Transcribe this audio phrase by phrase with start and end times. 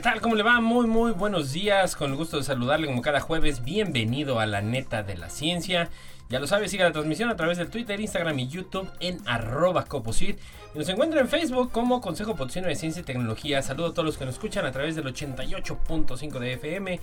[0.00, 0.22] ¿Qué tal?
[0.22, 0.62] ¿Cómo le va?
[0.62, 1.94] Muy, muy buenos días.
[1.94, 3.62] Con el gusto de saludarle como cada jueves.
[3.62, 5.90] Bienvenido a la neta de la ciencia.
[6.30, 9.84] Ya lo sabe, siga la transmisión a través del Twitter, Instagram y YouTube en arroba
[9.84, 10.38] coposit.
[10.74, 13.60] Y nos encuentra en Facebook como Consejo Potosino de Ciencia y Tecnología.
[13.60, 17.00] Saludo a todos los que nos escuchan a través del 88.5 de FM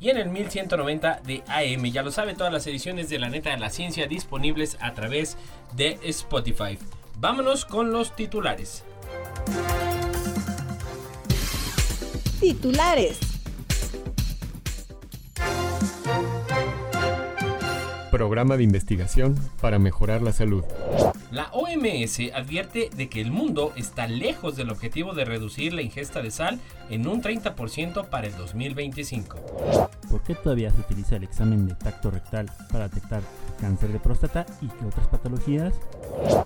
[0.00, 1.84] y en el 1190 de AM.
[1.84, 5.36] Ya lo sabe, todas las ediciones de la neta de la ciencia disponibles a través
[5.76, 6.76] de Spotify.
[7.16, 8.82] Vámonos con los titulares.
[12.40, 13.18] Titulares.
[18.10, 20.64] Programa de investigación para mejorar la salud.
[21.30, 26.22] La OMS advierte de que el mundo está lejos del objetivo de reducir la ingesta
[26.22, 29.36] de sal en un 30% para el 2025.
[30.10, 33.22] ¿Por qué todavía se utiliza el examen de tacto rectal para detectar
[33.60, 35.74] cáncer de próstata y qué otras patologías?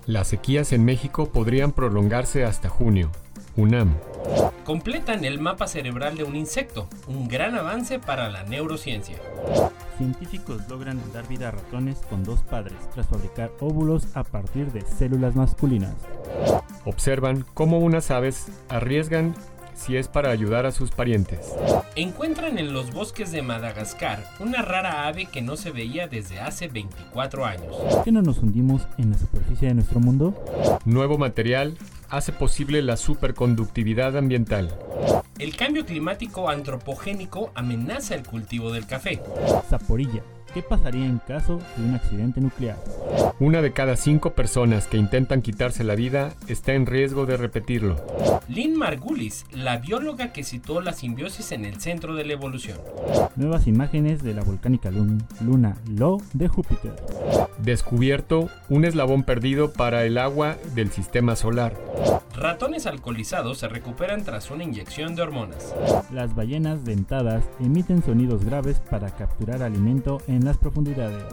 [0.07, 3.11] Las sequías en México podrían prolongarse hasta junio.
[3.55, 3.95] UNAM.
[4.63, 9.17] Completan el mapa cerebral de un insecto, un gran avance para la neurociencia.
[9.97, 14.81] Científicos logran dar vida a ratones con dos padres tras fabricar óvulos a partir de
[14.81, 15.95] células masculinas.
[16.83, 19.35] Observan cómo unas aves arriesgan
[19.75, 21.53] si es para ayudar a sus parientes.
[21.95, 26.67] Encuentran en los bosques de Madagascar una rara ave que no se veía desde hace
[26.67, 27.75] 24 años.
[27.75, 30.33] ¿Por qué no nos hundimos en la superficie de nuestro mundo?
[30.85, 31.77] Nuevo material
[32.09, 34.73] hace posible la superconductividad ambiental.
[35.39, 39.21] El cambio climático antropogénico amenaza el cultivo del café.
[39.69, 40.23] Zaporilla.
[40.55, 42.77] ¿Qué pasaría en caso de un accidente nuclear?
[43.41, 47.97] Una de cada cinco personas que intentan quitarse la vida está en riesgo de repetirlo.
[48.47, 52.77] Lynn Margulis, la bióloga que citó la simbiosis en el centro de la evolución.
[53.35, 56.95] Nuevas imágenes de la volcánica lun- luna Lo de Júpiter.
[57.57, 61.73] Descubierto un eslabón perdido para el agua del sistema solar.
[62.35, 65.73] Ratones alcoholizados se recuperan tras una inyección de hormonas.
[66.11, 71.23] Las ballenas dentadas emiten sonidos graves para capturar alimento en las profundidades.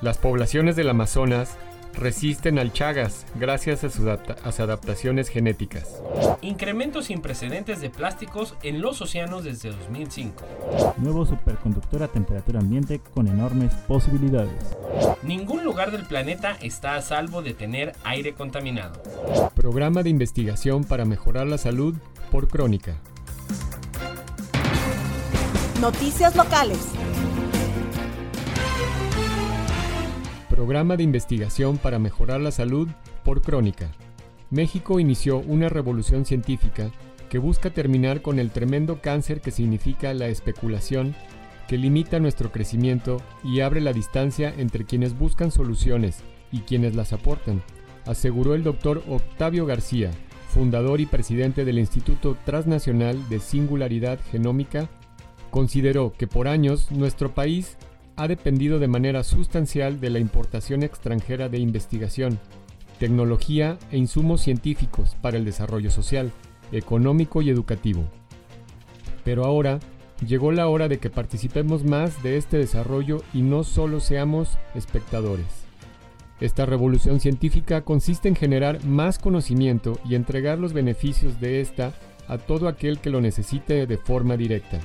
[0.00, 1.56] Las poblaciones del Amazonas
[1.94, 6.02] resisten al Chagas gracias a sus, adapta- a sus adaptaciones genéticas.
[6.42, 10.42] Incrementos sin precedentes de plásticos en los océanos desde 2005.
[10.96, 14.76] Nuevo superconductor a temperatura ambiente con enormes posibilidades.
[15.22, 19.00] Ningún lugar del planeta está a salvo de tener aire contaminado.
[19.54, 21.94] Programa de investigación para mejorar la salud
[22.32, 22.96] por crónica.
[25.80, 26.78] Noticias locales.
[30.48, 32.88] Programa de investigación para mejorar la salud
[33.24, 33.90] por crónica.
[34.50, 36.90] México inició una revolución científica
[37.28, 41.16] que busca terminar con el tremendo cáncer que significa la especulación,
[41.66, 46.22] que limita nuestro crecimiento y abre la distancia entre quienes buscan soluciones
[46.52, 47.62] y quienes las aportan,
[48.06, 50.10] aseguró el doctor Octavio García,
[50.48, 54.88] fundador y presidente del Instituto Transnacional de Singularidad Genómica,
[55.50, 57.76] consideró que por años nuestro país
[58.16, 62.38] ha dependido de manera sustancial de la importación extranjera de investigación,
[62.98, 66.32] tecnología e insumos científicos para el desarrollo social,
[66.72, 68.04] económico y educativo.
[69.24, 69.80] Pero ahora
[70.26, 75.64] llegó la hora de que participemos más de este desarrollo y no solo seamos espectadores.
[76.40, 81.92] Esta revolución científica consiste en generar más conocimiento y entregar los beneficios de esta
[82.28, 84.80] a todo aquel que lo necesite de forma directa,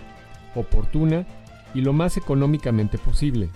[0.56, 1.26] oportuna
[1.74, 3.50] y lo más económicamente posible.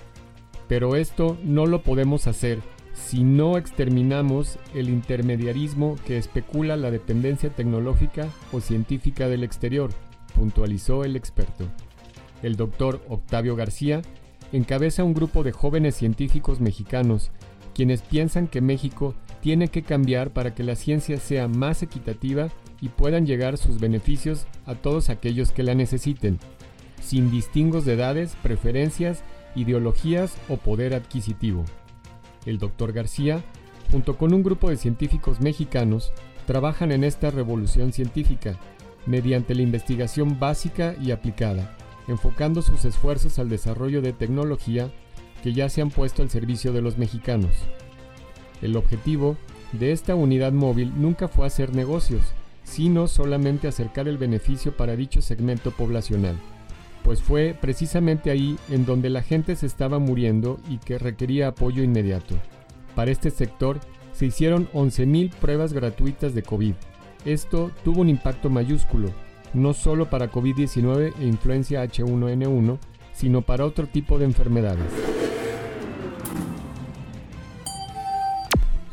[0.68, 2.60] Pero esto no lo podemos hacer
[2.94, 9.92] si no exterminamos el intermediarismo que especula la dependencia tecnológica o científica del exterior,
[10.36, 11.66] puntualizó el experto.
[12.44, 14.02] El doctor Octavio García
[14.52, 17.32] encabeza un grupo de jóvenes científicos mexicanos
[17.74, 22.50] quienes piensan que México tiene que cambiar para que la ciencia sea más equitativa
[22.82, 26.40] y puedan llegar sus beneficios a todos aquellos que la necesiten,
[27.04, 29.24] sin distingos de edades, preferencias,
[29.56, 31.66] ideologías o poder adquisitivo.
[32.46, 33.44] El doctor García,
[33.92, 36.12] junto con un grupo de científicos mexicanos,
[36.46, 38.58] trabajan en esta revolución científica,
[39.06, 41.76] mediante la investigación básica y aplicada,
[42.08, 44.90] enfocando sus esfuerzos al desarrollo de tecnología
[45.44, 47.52] que ya se han puesto al servicio de los mexicanos.
[48.62, 49.36] El objetivo
[49.74, 52.22] de esta unidad móvil nunca fue hacer negocios,
[52.64, 56.38] sino solamente acercar el beneficio para dicho segmento poblacional,
[57.04, 61.84] pues fue precisamente ahí en donde la gente se estaba muriendo y que requería apoyo
[61.84, 62.36] inmediato.
[62.96, 63.80] Para este sector
[64.14, 66.74] se hicieron 11.000 pruebas gratuitas de COVID.
[67.26, 69.10] Esto tuvo un impacto mayúsculo,
[69.54, 72.78] no solo para COVID-19 e influencia H1N1,
[73.14, 75.13] sino para otro tipo de enfermedades.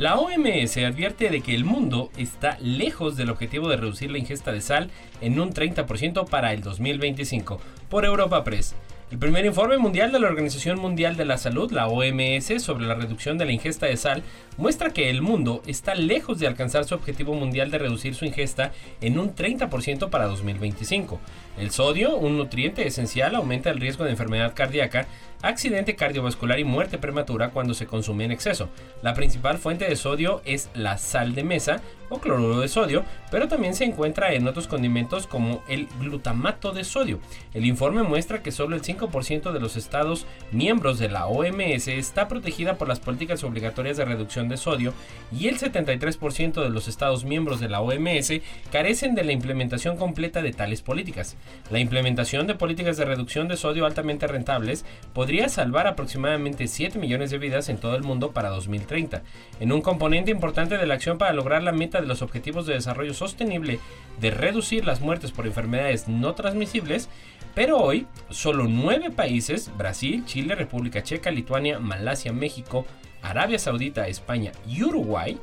[0.01, 4.51] La OMS advierte de que el mundo está lejos del objetivo de reducir la ingesta
[4.51, 7.61] de sal en un 30% para el 2025.
[7.91, 8.75] Por Europa Press.
[9.11, 12.95] El primer informe mundial de la Organización Mundial de la Salud, la OMS, sobre la
[12.95, 14.23] reducción de la ingesta de sal
[14.57, 18.73] muestra que el mundo está lejos de alcanzar su objetivo mundial de reducir su ingesta
[19.03, 21.21] en un 30% para 2025.
[21.61, 25.07] El sodio, un nutriente esencial, aumenta el riesgo de enfermedad cardíaca,
[25.43, 28.71] accidente cardiovascular y muerte prematura cuando se consume en exceso.
[29.03, 33.47] La principal fuente de sodio es la sal de mesa o cloruro de sodio, pero
[33.47, 37.21] también se encuentra en otros condimentos como el glutamato de sodio.
[37.55, 42.27] El informe muestra que solo el 5% de los estados miembros de la OMS está
[42.27, 44.93] protegida por las políticas obligatorias de reducción de sodio
[45.31, 48.33] y el 73% de los estados miembros de la OMS
[48.73, 51.37] carecen de la implementación completa de tales políticas.
[51.71, 57.31] La implementación de políticas de reducción de sodio altamente rentables podría salvar aproximadamente 7 millones
[57.31, 59.23] de vidas en todo el mundo para 2030.
[59.61, 62.75] En un componente importante de la acción para lograr la meta de los Objetivos de
[62.75, 63.79] Desarrollo Sostenible
[64.21, 67.09] de reducir las muertes por enfermedades no transmisibles,
[67.55, 72.87] pero hoy solo 9 países, Brasil, Chile, República Checa, Lituania, Malasia, México,
[73.23, 75.39] Arabia Saudita, España y Uruguay,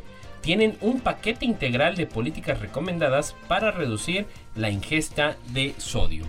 [0.48, 6.24] tienen un paquete integral de políticas recomendadas para reducir la ingesta de sodio.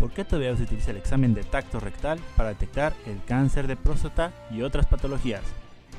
[0.00, 3.76] ¿Por qué todavía se utiliza el examen de tacto rectal para detectar el cáncer de
[3.76, 5.42] próstata y otras patologías?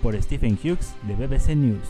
[0.03, 1.87] Por Stephen Hughes de BBC News.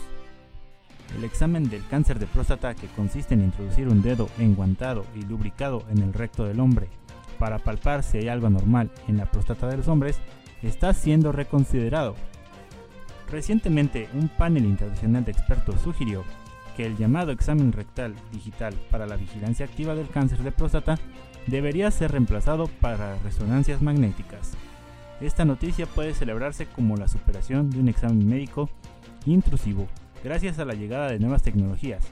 [1.16, 5.82] El examen del cáncer de próstata, que consiste en introducir un dedo enguantado y lubricado
[5.90, 6.86] en el recto del hombre
[7.40, 10.20] para palpar si hay algo anormal en la próstata de los hombres,
[10.62, 12.14] está siendo reconsiderado.
[13.30, 16.24] Recientemente, un panel internacional de expertos sugirió
[16.76, 20.96] que el llamado examen rectal digital para la vigilancia activa del cáncer de próstata
[21.46, 24.52] debería ser reemplazado para resonancias magnéticas.
[25.20, 28.70] Esta noticia puede celebrarse como la superación de un examen médico
[29.26, 29.88] intrusivo
[30.22, 32.04] gracias a la llegada de nuevas tecnologías.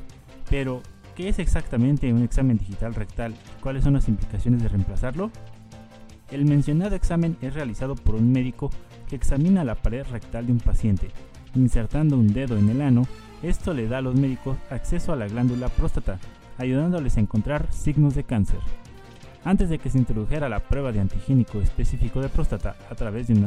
[0.50, 0.82] Pero,
[1.14, 5.30] ¿qué es exactamente un examen digital rectal y cuáles son las implicaciones de reemplazarlo?
[6.30, 8.70] El mencionado examen es realizado por un médico
[9.08, 11.11] que examina la pared rectal de un paciente,
[11.55, 13.06] insertando un dedo en el ano.
[13.43, 16.19] Esto le da a los médicos acceso a la glándula próstata,
[16.58, 18.61] ayudándoles a encontrar signos de cáncer.
[19.44, 23.35] Antes de que se introdujera la prueba de antigénico específico de próstata a través de
[23.35, 23.44] un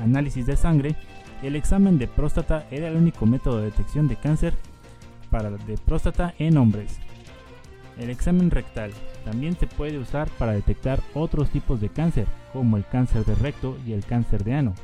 [0.00, 0.94] análisis de sangre,
[1.42, 4.54] el examen de próstata era el único método de detección de cáncer
[5.30, 7.00] para de próstata en hombres.
[7.98, 8.92] El examen rectal
[9.24, 13.76] también se puede usar para detectar otros tipos de cáncer, como el cáncer de recto
[13.86, 14.74] y el cáncer de ano.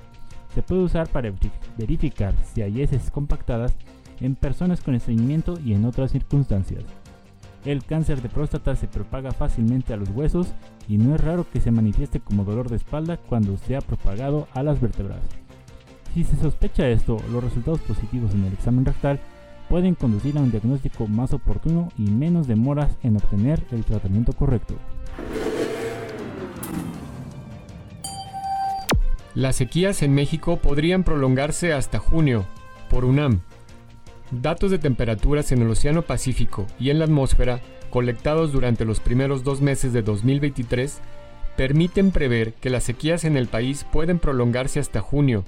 [0.57, 1.31] Se puede usar para
[1.77, 3.75] verificar si hay heces compactadas
[4.23, 6.83] en personas con estreñimiento y en otras circunstancias.
[7.67, 10.55] El cáncer de próstata se propaga fácilmente a los huesos
[10.89, 14.49] y no es raro que se manifieste como dolor de espalda cuando se ha propagado
[14.55, 15.21] a las vértebras.
[16.15, 19.21] Si se sospecha esto, los resultados positivos en el examen rectal
[19.69, 24.77] pueden conducir a un diagnóstico más oportuno y menos demoras en obtener el tratamiento correcto.
[29.37, 32.47] Las sequías en México podrían prolongarse hasta junio,
[32.89, 33.43] por UNAM.
[34.31, 39.45] Datos de temperaturas en el Océano Pacífico y en la atmósfera, colectados durante los primeros
[39.45, 41.03] dos meses de 2023,
[41.55, 45.45] permiten prever que las sequías en el país pueden prolongarse hasta junio,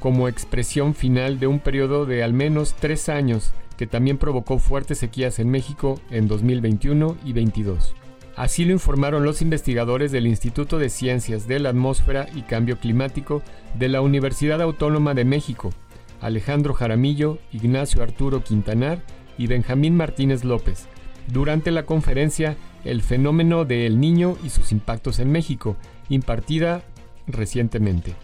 [0.00, 4.98] como expresión final de un periodo de al menos tres años que también provocó fuertes
[4.98, 7.94] sequías en México en 2021 y 2022.
[8.40, 13.42] Así lo informaron los investigadores del Instituto de Ciencias de la Atmósfera y Cambio Climático
[13.74, 15.74] de la Universidad Autónoma de México,
[16.22, 19.02] Alejandro Jaramillo, Ignacio Arturo Quintanar
[19.36, 20.86] y Benjamín Martínez López,
[21.26, 25.76] durante la conferencia El fenómeno de El Niño y sus impactos en México,
[26.08, 26.82] impartida
[27.26, 28.14] recientemente.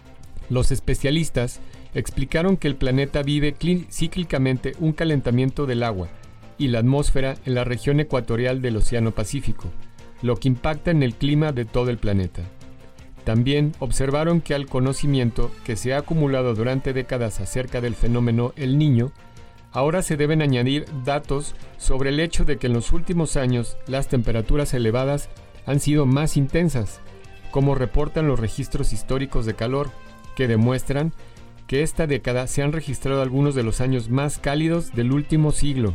[0.49, 1.59] Los especialistas
[1.93, 3.55] explicaron que el planeta vive
[3.91, 6.07] cíclicamente un calentamiento del agua
[6.57, 9.69] y la atmósfera en la región ecuatorial del Océano Pacífico,
[10.21, 12.43] lo que impacta en el clima de todo el planeta.
[13.23, 18.77] También observaron que al conocimiento que se ha acumulado durante décadas acerca del fenómeno El
[18.77, 19.11] Niño,
[19.73, 24.07] ahora se deben añadir datos sobre el hecho de que en los últimos años las
[24.07, 25.29] temperaturas elevadas
[25.65, 27.01] han sido más intensas,
[27.51, 29.89] como reportan los registros históricos de calor,
[30.35, 31.11] que demuestran
[31.67, 35.93] que esta década se han registrado algunos de los años más cálidos del último siglo.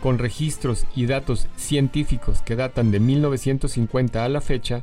[0.00, 4.80] Con registros y datos científicos que datan de 1950 a la fecha,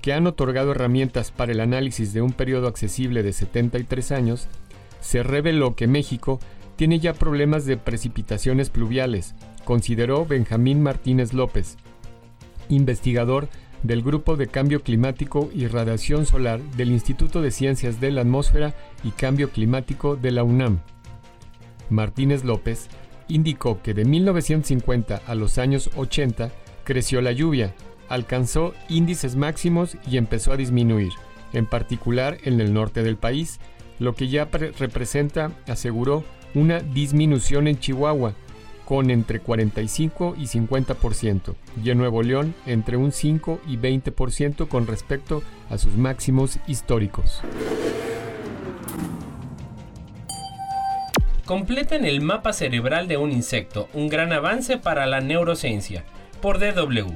[0.00, 4.48] que han otorgado herramientas para el análisis de un periodo accesible de 73 años,
[5.00, 6.38] se reveló que México
[6.76, 9.34] tiene ya problemas de precipitaciones pluviales,
[9.64, 11.76] consideró Benjamín Martínez López,
[12.68, 13.48] investigador
[13.82, 18.74] del Grupo de Cambio Climático y Radiación Solar del Instituto de Ciencias de la Atmósfera
[19.04, 20.80] y Cambio Climático de la UNAM.
[21.88, 22.88] Martínez López
[23.28, 26.50] indicó que de 1950 a los años 80
[26.84, 27.74] creció la lluvia,
[28.08, 31.12] alcanzó índices máximos y empezó a disminuir,
[31.52, 33.58] en particular en el norte del país,
[33.98, 38.34] lo que ya representa, aseguró, una disminución en Chihuahua,
[38.84, 44.86] con entre 45 y 50%, y en Nuevo León entre un 5 y 20% con
[44.86, 47.42] respecto a sus máximos históricos.
[51.46, 56.02] Completen el mapa cerebral de un insecto, un gran avance para la neurociencia,
[56.42, 57.06] por DW.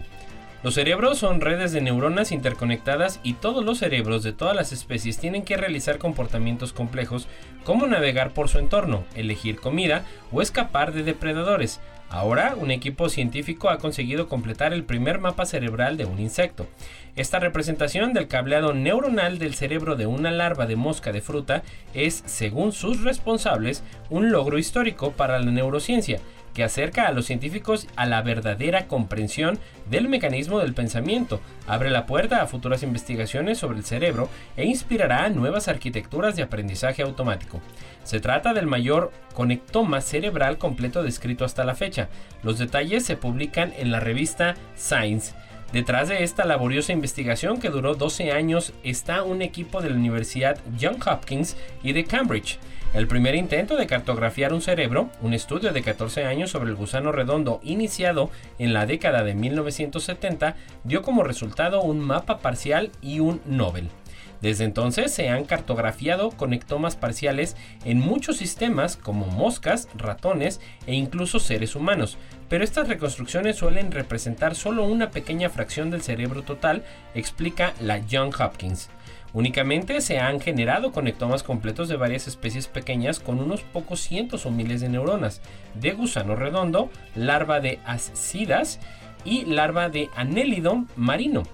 [0.62, 5.18] Los cerebros son redes de neuronas interconectadas y todos los cerebros de todas las especies
[5.18, 7.26] tienen que realizar comportamientos complejos
[7.64, 11.80] como navegar por su entorno, elegir comida o escapar de depredadores.
[12.08, 16.68] Ahora, un equipo científico ha conseguido completar el primer mapa cerebral de un insecto.
[17.16, 21.62] Esta representación del cableado neuronal del cerebro de una larva de mosca de fruta
[21.94, 26.20] es, según sus responsables, un logro histórico para la neurociencia
[26.54, 32.06] que acerca a los científicos a la verdadera comprensión del mecanismo del pensamiento, abre la
[32.06, 37.60] puerta a futuras investigaciones sobre el cerebro e inspirará nuevas arquitecturas de aprendizaje automático.
[38.04, 42.08] Se trata del mayor conectoma cerebral completo descrito hasta la fecha.
[42.42, 45.34] Los detalles se publican en la revista Science.
[45.72, 50.58] Detrás de esta laboriosa investigación que duró 12 años está un equipo de la Universidad
[50.80, 52.58] Johns Hopkins y de Cambridge.
[52.92, 57.12] El primer intento de cartografiar un cerebro, un estudio de 14 años sobre el gusano
[57.12, 63.40] redondo iniciado en la década de 1970, dio como resultado un mapa parcial y un
[63.46, 63.90] Nobel.
[64.40, 71.38] Desde entonces se han cartografiado conectomas parciales en muchos sistemas como moscas, ratones e incluso
[71.38, 72.16] seres humanos,
[72.48, 78.30] pero estas reconstrucciones suelen representar solo una pequeña fracción del cerebro total, explica la John
[78.38, 78.88] Hopkins.
[79.32, 84.50] Únicamente se han generado conectomas completos de varias especies pequeñas con unos pocos cientos o
[84.50, 85.40] miles de neuronas,
[85.74, 88.80] de gusano redondo, larva de ascidas
[89.24, 91.44] y larva de anélidon marino.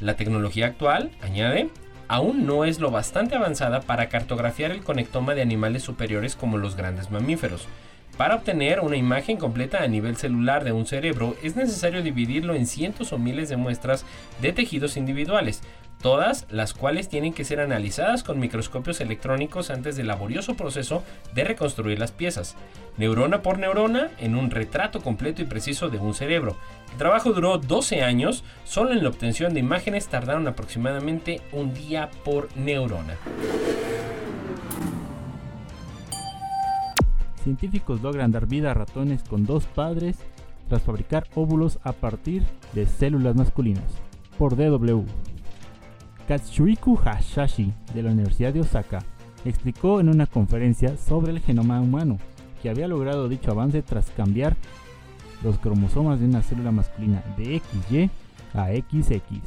[0.00, 1.68] La tecnología actual, añade,
[2.08, 6.76] aún no es lo bastante avanzada para cartografiar el conectoma de animales superiores como los
[6.76, 7.66] grandes mamíferos.
[8.16, 12.66] Para obtener una imagen completa a nivel celular de un cerebro es necesario dividirlo en
[12.66, 14.06] cientos o miles de muestras
[14.40, 15.60] de tejidos individuales,
[16.00, 21.02] todas las cuales tienen que ser analizadas con microscopios electrónicos antes del laborioso proceso
[21.34, 22.56] de reconstruir las piezas,
[22.96, 26.56] neurona por neurona, en un retrato completo y preciso de un cerebro.
[26.92, 32.10] El trabajo duró 12 años, solo en la obtención de imágenes tardaron aproximadamente un día
[32.24, 33.16] por neurona.
[37.42, 40.16] Científicos logran dar vida a ratones con dos padres
[40.68, 43.84] tras fabricar óvulos a partir de células masculinas.
[44.36, 45.04] Por DW.
[46.26, 48.98] Katsuhiko Hashashi de la Universidad de Osaka
[49.44, 52.18] explicó en una conferencia sobre el genoma humano
[52.60, 54.56] que había logrado dicho avance tras cambiar
[55.44, 58.10] los cromosomas de una célula masculina de XY
[58.54, 59.40] a XX.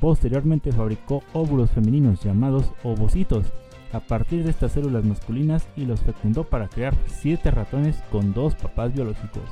[0.00, 3.46] Posteriormente fabricó óvulos femeninos llamados ovocitos
[3.92, 8.56] a partir de estas células masculinas y los fecundó para crear 7 ratones con dos
[8.56, 9.44] papás biológicos.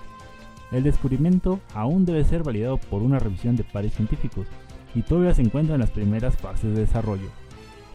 [0.72, 4.48] El descubrimiento aún debe ser validado por una revisión de pares científicos,
[4.94, 7.28] y todavía se encuentra en las primeras fases de desarrollo.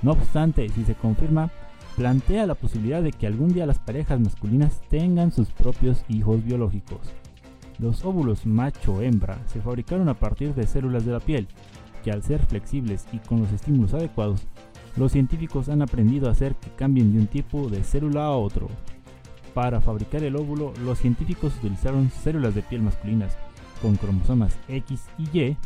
[0.01, 1.51] No obstante, si se confirma,
[1.95, 6.99] plantea la posibilidad de que algún día las parejas masculinas tengan sus propios hijos biológicos.
[7.79, 11.47] Los óvulos macho-hembra se fabricaron a partir de células de la piel,
[12.03, 14.47] que al ser flexibles y con los estímulos adecuados,
[14.95, 18.67] los científicos han aprendido a hacer que cambien de un tipo de célula a otro.
[19.53, 23.37] Para fabricar el óvulo, los científicos utilizaron células de piel masculinas
[23.81, 25.57] con cromosomas X y Y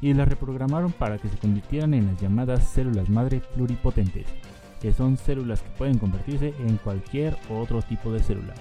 [0.00, 4.26] y las reprogramaron para que se convirtieran en las llamadas células madre pluripotentes,
[4.80, 8.54] que son células que pueden convertirse en cualquier otro tipo de célula.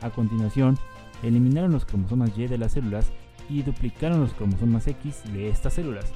[0.00, 0.78] A continuación,
[1.22, 3.10] eliminaron los cromosomas Y de las células
[3.48, 6.06] y duplicaron los cromosomas X de estas células,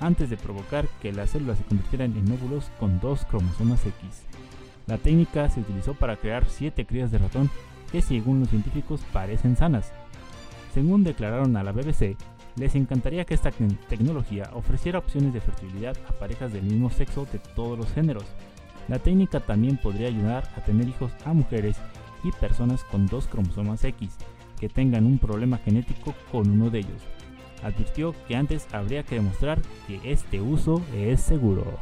[0.00, 4.22] antes de provocar que las células se convirtieran en óvulos con dos cromosomas X.
[4.86, 7.50] La técnica se utilizó para crear siete crías de ratón
[7.90, 9.92] que según los científicos parecen sanas.
[10.72, 12.16] Según declararon a la BBC,
[12.56, 13.50] les encantaría que esta
[13.88, 18.24] tecnología ofreciera opciones de fertilidad a parejas del mismo sexo de todos los géneros.
[18.88, 21.76] La técnica también podría ayudar a tener hijos a mujeres
[22.22, 24.16] y personas con dos cromosomas X,
[24.60, 27.02] que tengan un problema genético con uno de ellos.
[27.62, 31.78] Advirtió que antes habría que demostrar que este uso es seguro.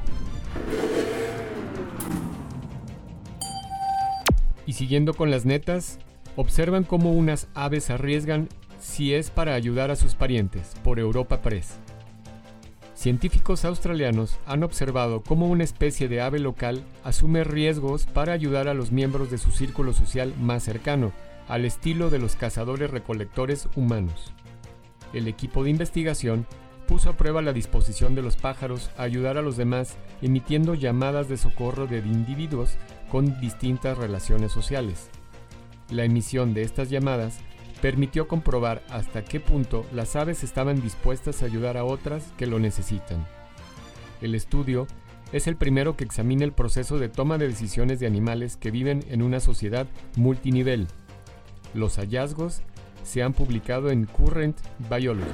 [4.65, 5.99] Y siguiendo con las netas,
[6.37, 8.49] observan cómo unas aves arriesgan
[8.83, 11.79] si es para ayudar a sus parientes, por Europa Press.
[12.95, 18.75] Científicos australianos han observado cómo una especie de ave local asume riesgos para ayudar a
[18.75, 21.13] los miembros de su círculo social más cercano,
[21.49, 24.33] al estilo de los cazadores recolectores humanos.
[25.13, 26.47] El equipo de investigación
[26.89, 31.29] puso a prueba la disposición de los pájaros a ayudar a los demás emitiendo llamadas
[31.29, 32.75] de socorro de individuos
[33.11, 35.09] con distintas relaciones sociales.
[35.91, 37.39] La emisión de estas llamadas
[37.83, 42.61] permitió comprobar hasta qué punto las aves estaban dispuestas a ayudar a otras que lo
[42.61, 43.27] necesitan.
[44.21, 44.87] El estudio
[45.33, 49.05] es el primero que examina el proceso de toma de decisiones de animales que viven
[49.11, 50.87] en una sociedad multinivel.
[51.75, 52.63] Los hallazgos
[53.03, 54.59] se han publicado en Current
[54.89, 55.27] Biology.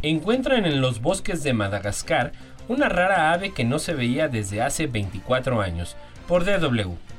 [0.00, 2.32] Encuentran en los bosques de Madagascar
[2.68, 7.13] una rara ave que no se veía desde hace 24 años, por DW.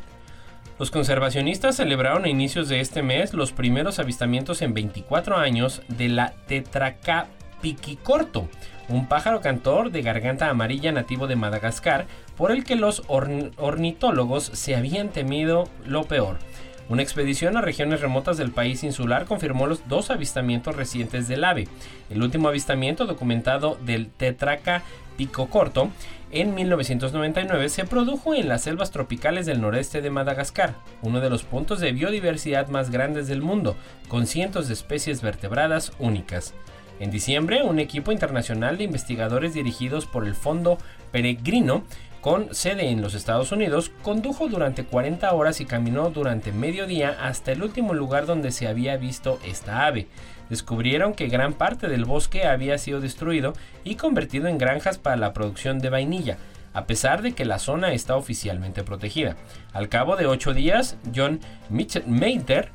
[0.78, 6.10] Los conservacionistas celebraron a inicios de este mes los primeros avistamientos en 24 años de
[6.10, 7.28] la tetraca
[7.62, 8.50] piquicorto,
[8.90, 14.76] un pájaro cantor de garganta amarilla nativo de Madagascar, por el que los ornitólogos se
[14.76, 16.40] habían temido lo peor.
[16.88, 21.68] Una expedición a regiones remotas del país insular confirmó los dos avistamientos recientes del ave.
[22.12, 24.84] El último avistamiento documentado del tetraca
[25.18, 25.90] pico corto
[26.32, 31.44] en 1999 se produjo en las selvas tropicales del noreste de Madagascar, uno de los
[31.44, 33.78] puntos de biodiversidad más grandes del mundo,
[34.10, 36.54] con cientos de especies vertebradas únicas.
[37.00, 40.78] En diciembre, un equipo internacional de investigadores dirigidos por el Fondo
[41.12, 41.84] Peregrino,
[42.26, 47.16] con sede en los Estados Unidos, condujo durante 40 horas y caminó durante medio día
[47.22, 50.08] hasta el último lugar donde se había visto esta ave
[50.50, 55.34] descubrieron que gran parte del bosque había sido destruido y convertido en granjas para la
[55.34, 56.40] producción de vainilla,
[56.74, 59.36] a pesar de que la zona está oficialmente protegida.
[59.72, 62.72] Al cabo de ocho días, John Mater,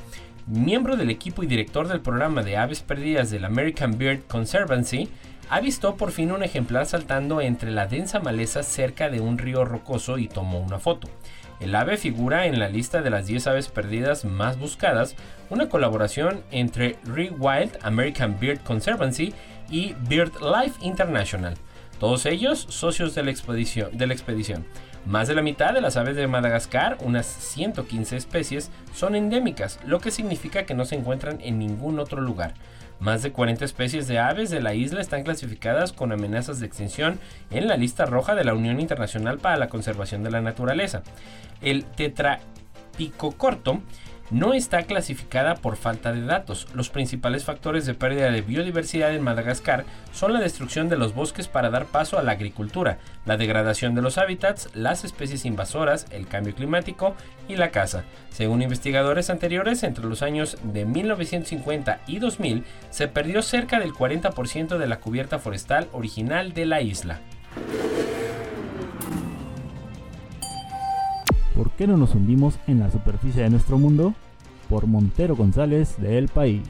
[0.47, 5.09] miembro del equipo y director del programa de aves perdidas del American Bird Conservancy,
[5.51, 10.17] avistó por fin un ejemplar saltando entre la densa maleza cerca de un río rocoso
[10.17, 11.09] y tomó una foto.
[11.59, 15.17] El ave figura en la lista de las 10 aves perdidas más buscadas,
[15.51, 19.35] una colaboración entre Rewild American Bird Conservancy
[19.69, 21.55] y BirdLife International,
[21.99, 24.65] todos ellos socios de la, expedición, de la expedición.
[25.05, 29.99] Más de la mitad de las aves de Madagascar, unas 115 especies, son endémicas, lo
[29.99, 32.55] que significa que no se encuentran en ningún otro lugar.
[33.01, 37.19] Más de 40 especies de aves de la isla están clasificadas con amenazas de extinción
[37.51, 41.03] en la lista roja de la Unión Internacional para la Conservación de la Naturaleza.
[41.63, 43.81] El tetrapicocorto
[44.31, 46.66] no está clasificada por falta de datos.
[46.75, 51.49] Los principales factores de pérdida de biodiversidad en Madagascar son la destrucción de los bosques
[51.49, 56.27] para dar paso a la agricultura, la degradación de los hábitats, las especies invasoras, el
[56.27, 57.14] cambio climático
[57.49, 58.05] y la caza.
[58.31, 64.79] Según investigadores anteriores, entre los años de 1950 y 2000 se perdió cerca del 40%
[64.79, 67.21] de la cubierta forestal original de la isla.
[71.61, 74.14] ¿Por qué no nos hundimos en la superficie de nuestro mundo?
[74.70, 76.62] Por Montero González de El País.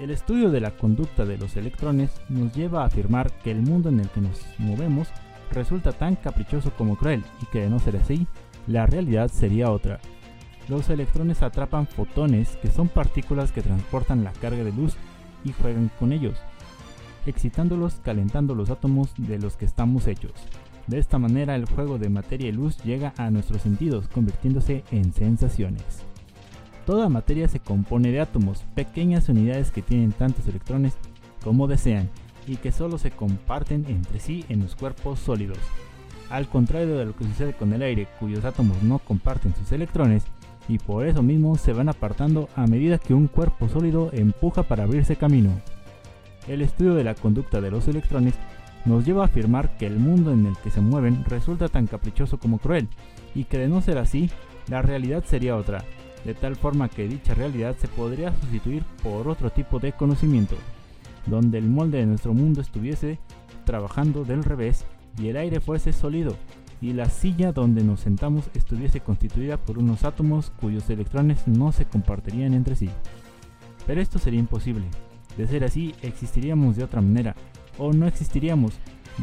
[0.00, 3.90] El estudio de la conducta de los electrones nos lleva a afirmar que el mundo
[3.90, 5.08] en el que nos movemos
[5.52, 8.26] resulta tan caprichoso como cruel y que de no ser así,
[8.66, 10.00] la realidad sería otra.
[10.70, 14.96] Los electrones atrapan fotones que son partículas que transportan la carga de luz
[15.44, 16.38] y juegan con ellos,
[17.26, 20.32] excitándolos calentando los átomos de los que estamos hechos.
[20.86, 25.12] De esta manera el juego de materia y luz llega a nuestros sentidos, convirtiéndose en
[25.12, 25.82] sensaciones.
[26.84, 30.94] Toda materia se compone de átomos, pequeñas unidades que tienen tantos electrones
[31.42, 32.08] como desean
[32.46, 35.58] y que solo se comparten entre sí en los cuerpos sólidos.
[36.30, 40.24] Al contrario de lo que sucede con el aire, cuyos átomos no comparten sus electrones,
[40.68, 44.84] y por eso mismo se van apartando a medida que un cuerpo sólido empuja para
[44.84, 45.50] abrirse camino.
[46.48, 48.34] El estudio de la conducta de los electrones
[48.86, 52.38] nos lleva a afirmar que el mundo en el que se mueven resulta tan caprichoso
[52.38, 52.88] como cruel,
[53.34, 54.30] y que de no ser así,
[54.68, 55.84] la realidad sería otra,
[56.24, 60.56] de tal forma que dicha realidad se podría sustituir por otro tipo de conocimiento,
[61.26, 63.18] donde el molde de nuestro mundo estuviese
[63.64, 64.86] trabajando del revés
[65.18, 66.36] y el aire fuese sólido,
[66.80, 71.86] y la silla donde nos sentamos estuviese constituida por unos átomos cuyos electrones no se
[71.86, 72.90] compartirían entre sí.
[73.86, 74.84] Pero esto sería imposible.
[75.36, 77.34] De ser así, existiríamos de otra manera,
[77.78, 78.74] o no existiríamos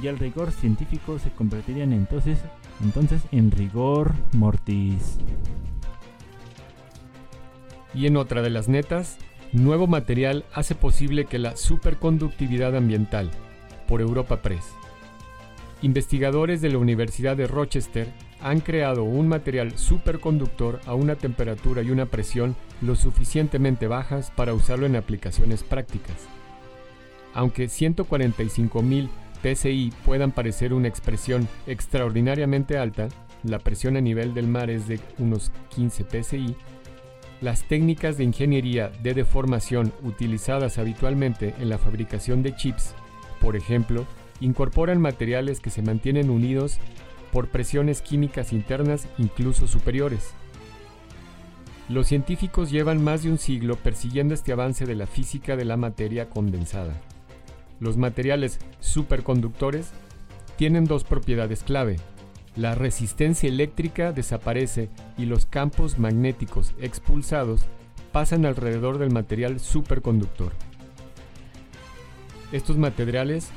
[0.01, 2.39] y el rigor científico se convertiría entonces,
[2.83, 5.17] entonces en rigor mortis.
[7.93, 9.17] Y en otra de las netas,
[9.51, 13.29] nuevo material hace posible que la superconductividad ambiental,
[13.87, 14.65] por Europa Press.
[15.83, 18.07] Investigadores de la Universidad de Rochester
[18.41, 24.53] han creado un material superconductor a una temperatura y una presión lo suficientemente bajas para
[24.53, 26.15] usarlo en aplicaciones prácticas.
[27.33, 29.09] Aunque 145.000
[29.41, 33.09] PSI puedan parecer una expresión extraordinariamente alta,
[33.43, 36.55] la presión a nivel del mar es de unos 15 PSI,
[37.41, 42.93] las técnicas de ingeniería de deformación utilizadas habitualmente en la fabricación de chips,
[43.41, 44.05] por ejemplo,
[44.39, 46.77] incorporan materiales que se mantienen unidos
[47.33, 50.33] por presiones químicas internas incluso superiores.
[51.89, 55.75] Los científicos llevan más de un siglo persiguiendo este avance de la física de la
[55.75, 56.93] materia condensada.
[57.83, 59.91] Los materiales superconductores
[60.55, 61.97] tienen dos propiedades clave.
[62.55, 67.65] La resistencia eléctrica desaparece y los campos magnéticos expulsados
[68.13, 70.53] pasan alrededor del material superconductor.
[72.53, 73.49] Estos materiales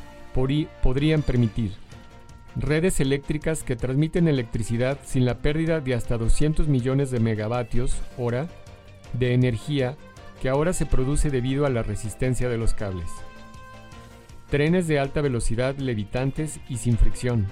[0.82, 1.74] podrían permitir
[2.56, 8.48] redes eléctricas que transmiten electricidad sin la pérdida de hasta 200 millones de megavatios hora
[9.12, 9.96] de energía
[10.42, 13.08] que ahora se produce debido a la resistencia de los cables.
[14.48, 17.46] Trenes de alta velocidad levitantes y sin fricción.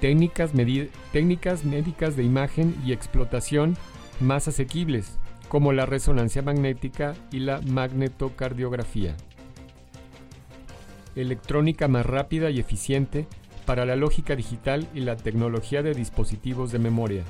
[0.00, 3.76] Técnicas, médicas de imagen y explotación
[4.20, 9.16] más asequibles, como la resonancia magnética y la magnetocardiografía.
[11.16, 13.26] Electrónica más rápida y eficiente
[13.64, 17.24] para la lógica digital y la tecnología de dispositivos de memoria.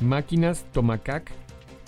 [0.00, 1.32] Máquinas Tomacac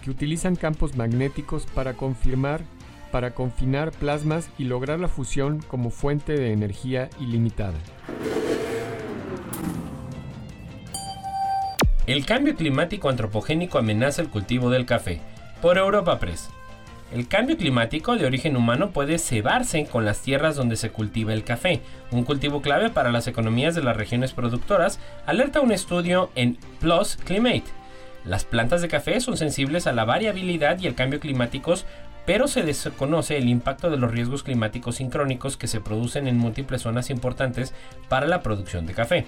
[0.03, 2.63] que utilizan campos magnéticos para confirmar
[3.11, 7.79] para confinar plasmas y lograr la fusión como fuente de energía ilimitada.
[12.07, 15.21] El cambio climático antropogénico amenaza el cultivo del café.
[15.63, 16.49] Por Europa Press.
[17.13, 21.43] El cambio climático de origen humano puede cebarse con las tierras donde se cultiva el
[21.43, 21.81] café,
[22.13, 27.17] un cultivo clave para las economías de las regiones productoras, alerta un estudio en Plus
[27.17, 27.65] Climate.
[28.25, 31.85] Las plantas de café son sensibles a la variabilidad y el cambio climáticos,
[32.31, 36.83] pero se desconoce el impacto de los riesgos climáticos sincrónicos que se producen en múltiples
[36.83, 37.75] zonas importantes
[38.09, 39.27] para la producción de café.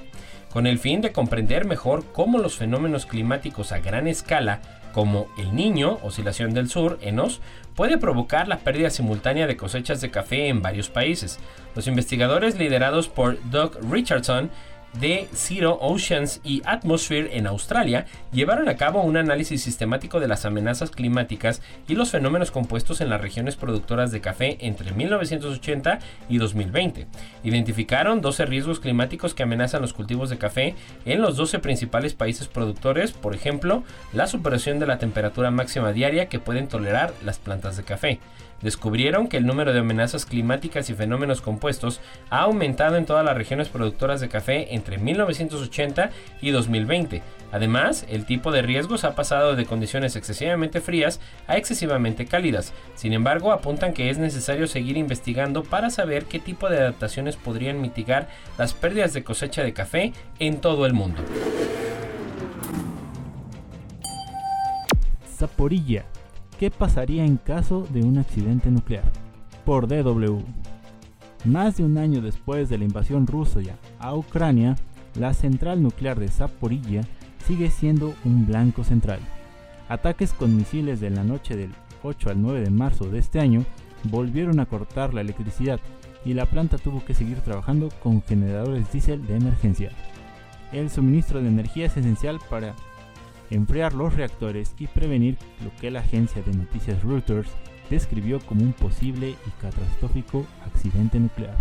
[0.52, 4.60] Con el fin de comprender mejor cómo los fenómenos climáticos a gran escala
[4.92, 7.40] como el niño, oscilación del sur, ENOS,
[7.74, 11.40] puede provocar la pérdida simultánea de cosechas de café en varios países.
[11.74, 14.48] Los investigadores liderados por Doug Richardson
[14.94, 20.44] de Zero Oceans y Atmosphere en Australia llevaron a cabo un análisis sistemático de las
[20.44, 26.38] amenazas climáticas y los fenómenos compuestos en las regiones productoras de café entre 1980 y
[26.38, 27.06] 2020.
[27.44, 30.74] Identificaron 12 riesgos climáticos que amenazan los cultivos de café
[31.04, 36.28] en los 12 principales países productores, por ejemplo, la superación de la temperatura máxima diaria
[36.28, 38.20] que pueden tolerar las plantas de café
[38.62, 43.36] descubrieron que el número de amenazas climáticas y fenómenos compuestos ha aumentado en todas las
[43.36, 47.22] regiones productoras de café entre 1980 y 2020.
[47.52, 52.72] Además, el tipo de riesgos ha pasado de condiciones excesivamente frías a excesivamente cálidas.
[52.94, 57.80] Sin embargo, apuntan que es necesario seguir investigando para saber qué tipo de adaptaciones podrían
[57.80, 61.22] mitigar las pérdidas de cosecha de café en todo el mundo.
[65.36, 66.04] Zaporilla
[66.62, 69.02] ¿Qué pasaría en caso de un accidente nuclear?
[69.64, 70.38] Por DW.
[71.44, 73.58] Más de un año después de la invasión rusa
[73.98, 74.76] a Ucrania,
[75.16, 77.00] la central nuclear de Zaporilla
[77.44, 79.18] sigue siendo un blanco central.
[79.88, 83.64] Ataques con misiles de la noche del 8 al 9 de marzo de este año
[84.04, 85.80] volvieron a cortar la electricidad
[86.24, 89.90] y la planta tuvo que seguir trabajando con generadores diésel de emergencia.
[90.70, 92.76] El suministro de energía es esencial para
[93.54, 97.50] enfriar los reactores y prevenir lo que la agencia de noticias Reuters
[97.90, 101.56] describió como un posible y catastrófico accidente nuclear.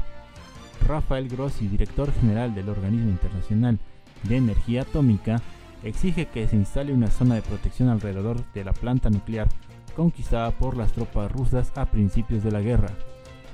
[0.87, 3.79] Rafael Grossi, director general del Organismo Internacional
[4.23, 5.41] de Energía Atómica,
[5.83, 9.49] exige que se instale una zona de protección alrededor de la planta nuclear
[9.95, 12.89] conquistada por las tropas rusas a principios de la guerra.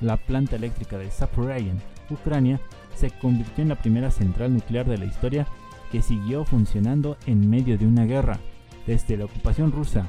[0.02, 1.74] La planta eléctrica de Zaporizhia,
[2.10, 2.60] Ucrania,
[2.96, 5.48] se convirtió en la primera central nuclear de la historia
[5.92, 8.40] que siguió funcionando en medio de una guerra.
[8.86, 10.08] Desde la ocupación rusa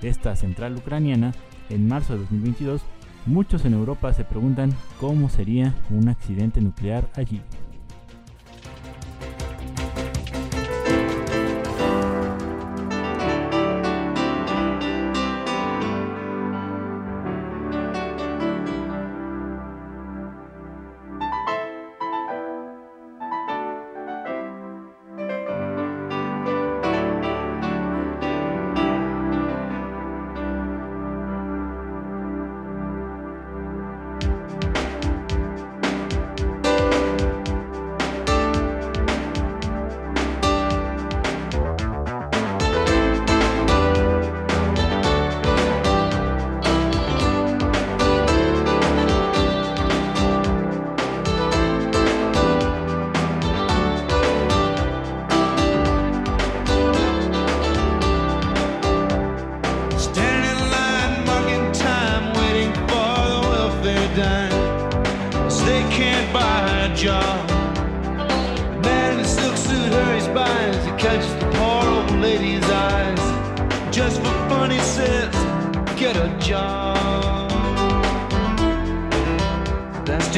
[0.00, 1.32] de esta central ucraniana
[1.68, 2.82] en marzo de 2022,
[3.26, 7.40] muchos en Europa se preguntan cómo sería un accidente nuclear allí.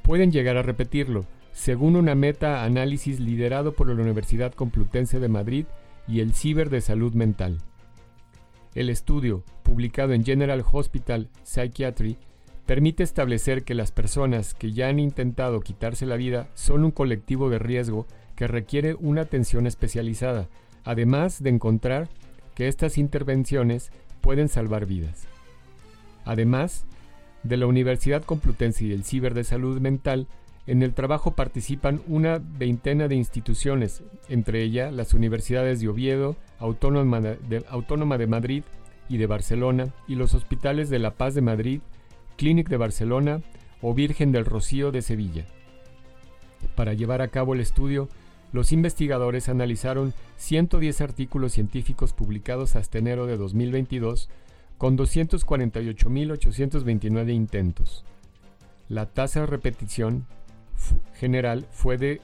[0.03, 1.27] pueden llegar a repetirlo,
[1.59, 5.67] según una meta-análisis liderado por la Universidad Complutense de Madrid
[6.07, 7.59] y el Ciber de Salud Mental.
[8.77, 12.17] El estudio, publicado en General Hospital Psychiatry,
[12.65, 17.51] permite establecer que las personas que ya han intentado quitarse la vida son un colectivo
[17.51, 20.49] de riesgo que requiere una atención especializada,
[20.85, 22.09] además de encontrar
[22.55, 23.91] que estas intervenciones
[24.21, 25.27] pueden salvar vidas.
[26.25, 26.87] Además,
[27.43, 30.29] de la Universidad Complutense y el Ciber de Salud Mental,
[30.69, 37.23] en el trabajo participan una veintena de instituciones, entre ellas las universidades de Oviedo, Autónoma
[37.23, 38.65] de, Madrid
[39.09, 41.81] y de Barcelona, y los hospitales de La Paz de Madrid,
[42.37, 43.41] Clínic de Barcelona
[43.81, 45.47] o Virgen del Rocío de Sevilla.
[46.75, 48.11] Para llevar a cabo el estudio,
[48.53, 54.29] los investigadores analizaron 110 artículos científicos publicados hasta enero de 2022
[54.77, 58.05] con 248.829 intentos.
[58.91, 60.27] La tasa de repetición
[61.15, 62.21] general fue de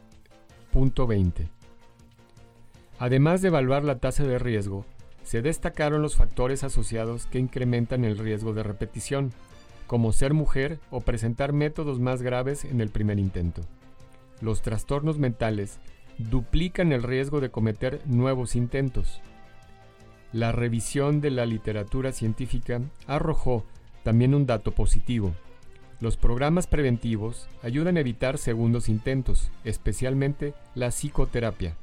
[0.72, 1.48] 0.20.
[2.98, 4.84] Además de evaluar la tasa de riesgo,
[5.24, 9.32] se destacaron los factores asociados que incrementan el riesgo de repetición,
[9.86, 13.62] como ser mujer o presentar métodos más graves en el primer intento.
[14.40, 15.78] Los trastornos mentales
[16.18, 19.20] duplican el riesgo de cometer nuevos intentos.
[20.32, 23.64] La revisión de la literatura científica arrojó
[24.02, 25.34] también un dato positivo.
[26.04, 31.76] Los programas preventivos ayudan a evitar segundos intentos, especialmente la psicoterapia.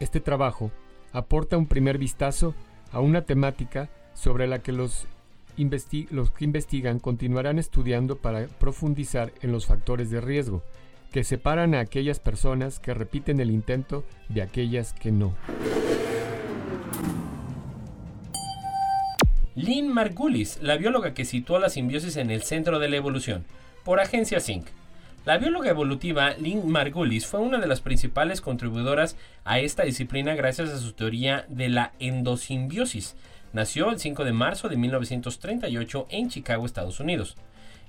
[0.00, 0.70] Este trabajo
[1.12, 2.54] aporta un primer vistazo
[2.90, 5.06] a una temática sobre la que los,
[5.54, 10.62] que investigan continuarán estudiando para profundizar en los factores de riesgo,
[11.12, 15.34] que separan a aquellas personas que repiten el intento de aquellas que no.
[19.58, 23.44] Lynn Margulis, la bióloga que situó la simbiosis en el centro de la evolución,
[23.84, 24.68] por Agencia Sync.
[25.24, 30.70] La bióloga evolutiva Lynn Margulis fue una de las principales contribuidoras a esta disciplina gracias
[30.70, 33.16] a su teoría de la endosimbiosis.
[33.52, 37.36] Nació el 5 de marzo de 1938 en Chicago, Estados Unidos.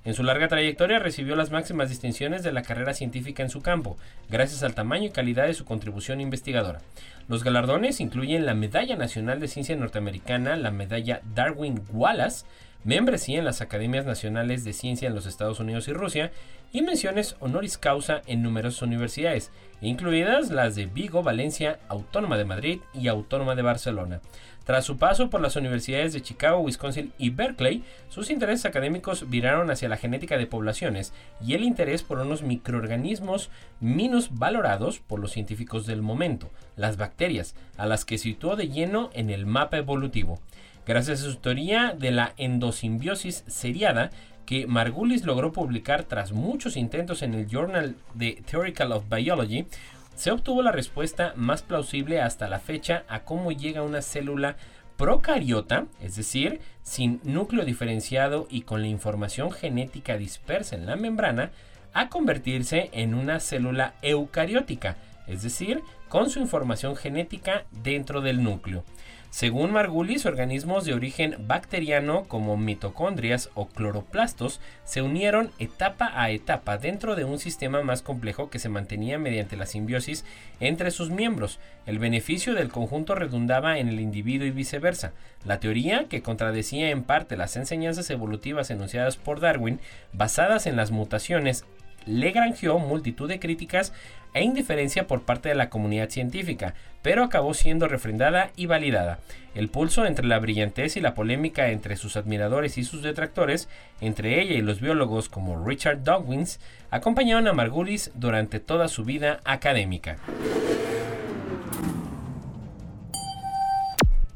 [0.06, 3.98] En su larga trayectoria recibió las máximas distinciones de la carrera científica en su campo,
[4.30, 6.80] gracias al tamaño y calidad de su contribución investigadora.
[7.28, 12.46] Los galardones incluyen la Medalla Nacional de Ciencia Norteamericana, la Medalla Darwin Wallace,
[12.86, 16.32] membresía en las Academias Nacionales de Ciencia en los Estados Unidos y Rusia,
[16.72, 19.52] y menciones honoris causa en numerosas universidades,
[19.82, 24.22] incluidas las de Vigo, Valencia, Autónoma de Madrid y Autónoma de Barcelona.
[24.70, 29.72] Tras su paso por las universidades de Chicago, Wisconsin y Berkeley, sus intereses académicos viraron
[29.72, 31.12] hacia la genética de poblaciones
[31.44, 37.56] y el interés por unos microorganismos menos valorados por los científicos del momento, las bacterias,
[37.78, 40.40] a las que situó de lleno en el mapa evolutivo.
[40.86, 44.12] Gracias a su teoría de la endosimbiosis seriada,
[44.50, 49.68] que Margulis logró publicar tras muchos intentos en el Journal de Theoretical of Biology,
[50.16, 54.56] se obtuvo la respuesta más plausible hasta la fecha a cómo llega una célula
[54.98, 61.52] procariota, es decir, sin núcleo diferenciado y con la información genética dispersa en la membrana,
[61.94, 68.84] a convertirse en una célula eucariótica, es decir, con su información genética dentro del núcleo.
[69.32, 76.80] Según Margulis, organismos de origen bacteriano como mitocondrias o cloroplastos se unieron etapa a etapa
[76.80, 80.26] dentro de un sistema más complejo que se mantenía mediante la simbiosis
[80.60, 81.60] entre sus miembros.
[81.86, 85.14] El beneficio del conjunto redundaba en el individuo y viceversa.
[85.46, 89.80] La teoría, que contradecía en parte las enseñanzas evolutivas enunciadas por Darwin,
[90.12, 91.66] basadas en las mutaciones
[92.06, 93.94] le granjeó multitud de críticas
[94.34, 99.20] e indiferencia por parte de la comunidad científica, pero acabó siendo refrendada y validada.
[99.56, 103.68] El pulso entre la brillantez y la polémica entre sus admiradores y sus detractores,
[104.02, 106.60] entre ella y los biólogos como Richard Dawkins,
[106.92, 110.18] acompañaron a Margulis durante toda su vida académica.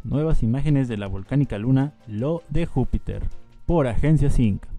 [0.04, 3.24] Nuevas imágenes de la volcánica luna Lo de Júpiter,
[3.66, 4.73] por Agencia Sync.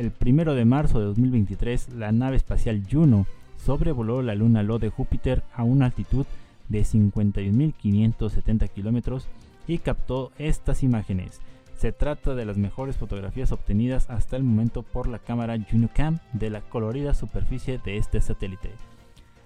[0.00, 3.26] El 1 de marzo de 2023, la nave espacial Juno
[3.62, 6.24] sobrevoló la luna Lo de Júpiter a una altitud
[6.70, 9.28] de 51.570 kilómetros
[9.66, 11.42] y captó estas imágenes.
[11.76, 16.48] Se trata de las mejores fotografías obtenidas hasta el momento por la cámara JunoCam de
[16.48, 18.70] la colorida superficie de este satélite.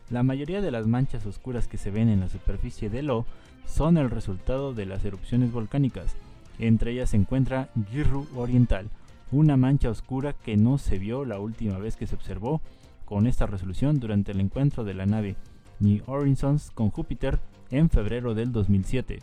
[0.08, 3.26] La mayoría de las manchas oscuras que se ven en la superficie de Lo
[3.66, 6.14] son el resultado de las erupciones volcánicas.
[6.60, 8.88] Entre ellas se encuentra Girru Oriental,
[9.32, 12.60] una mancha oscura que no se vio la última vez que se observó
[13.04, 15.36] con esta resolución durante el encuentro de la nave
[15.80, 17.38] New Horizons con Júpiter
[17.70, 19.20] en febrero del 2007.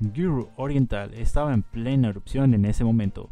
[0.00, 3.30] Guru Oriental estaba en plena erupción en ese momento,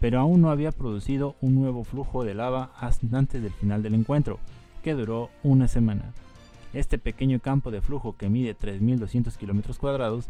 [0.00, 2.72] pero aún no había producido un nuevo flujo de lava
[3.12, 4.38] antes del final del encuentro,
[4.82, 6.12] que duró una semana.
[6.72, 10.28] Este pequeño campo de flujo que mide 3.200 km cuadrados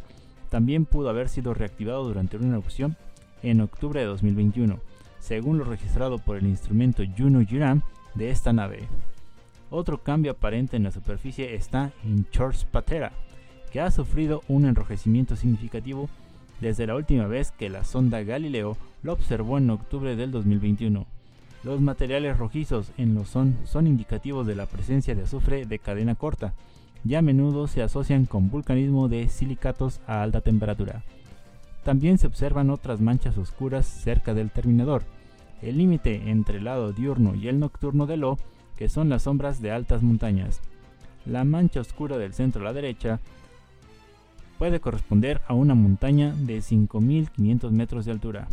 [0.48, 2.96] también pudo haber sido reactivado durante una erupción
[3.42, 4.80] en octubre de 2021,
[5.20, 7.82] según lo registrado por el instrumento Juno Juram
[8.14, 8.88] de esta nave.
[9.70, 13.12] Otro cambio aparente en la superficie está en Chors Patera,
[13.70, 16.08] que ha sufrido un enrojecimiento significativo
[16.60, 21.06] desde la última vez que la sonda Galileo lo observó en octubre del 2021.
[21.62, 26.14] Los materiales rojizos en los son son indicativos de la presencia de azufre de cadena
[26.14, 26.54] corta
[27.04, 31.02] y a menudo se asocian con vulcanismo de silicatos a alta temperatura.
[31.84, 35.02] También se observan otras manchas oscuras cerca del terminador,
[35.62, 38.38] el límite entre el lado diurno y el nocturno de Lo,
[38.76, 40.60] que son las sombras de altas montañas.
[41.26, 43.20] La mancha oscura del centro a la derecha
[44.58, 48.48] puede corresponder a una montaña de 5.500 metros de altura.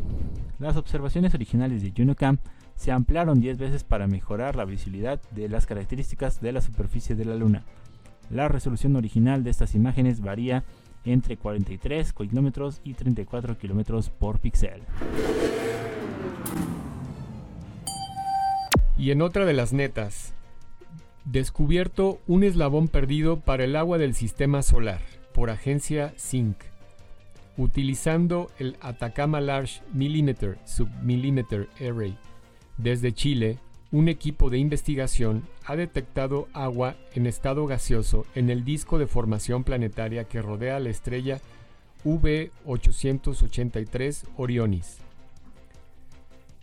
[0.59, 2.37] Las observaciones originales de JunoCam
[2.75, 7.25] se ampliaron 10 veces para mejorar la visibilidad de las características de la superficie de
[7.25, 7.63] la Luna.
[8.29, 10.63] La resolución original de estas imágenes varía
[11.07, 14.81] entre 43 kilómetros y 34 kilómetros por píxel.
[18.97, 20.33] Y en otra de las netas,
[21.25, 25.01] descubierto un eslabón perdido para el agua del sistema solar
[25.33, 26.57] por agencia SYNC,
[27.57, 32.17] utilizando el Atacama Large Millimeter Submillimeter Array.
[32.77, 33.59] Desde Chile,
[33.97, 39.63] un equipo de investigación ha detectado agua en estado gaseoso en el disco de formación
[39.63, 41.41] planetaria que rodea la estrella
[42.05, 44.99] V883 Orionis.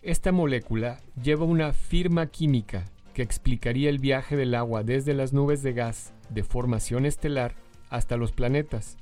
[0.01, 5.65] Esta molécula lleva una firma química que explicaría el viaje del agua desde las nubes
[5.65, 7.57] de gas de formación estelar
[7.91, 8.97] hasta los planetas,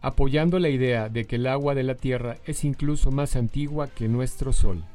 [0.00, 4.08] apoyando la idea de que el agua de la Tierra es incluso más antigua que
[4.08, 4.86] nuestro Sol.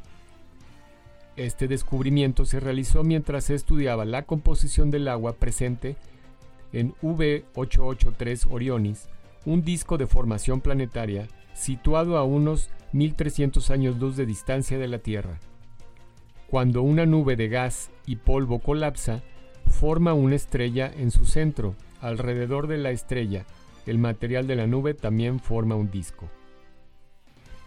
[1.39, 5.95] Este descubrimiento se realizó mientras se estudiaba la composición del agua presente
[6.73, 9.07] en V883 Orionis,
[9.45, 14.99] un disco de formación planetaria situado a unos 1300 años luz de distancia de la
[14.99, 15.39] Tierra.
[16.49, 19.23] Cuando una nube de gas y polvo colapsa,
[19.65, 21.73] forma una estrella en su centro.
[22.01, 23.45] Alrededor de la estrella,
[23.85, 26.29] el material de la nube también forma un disco.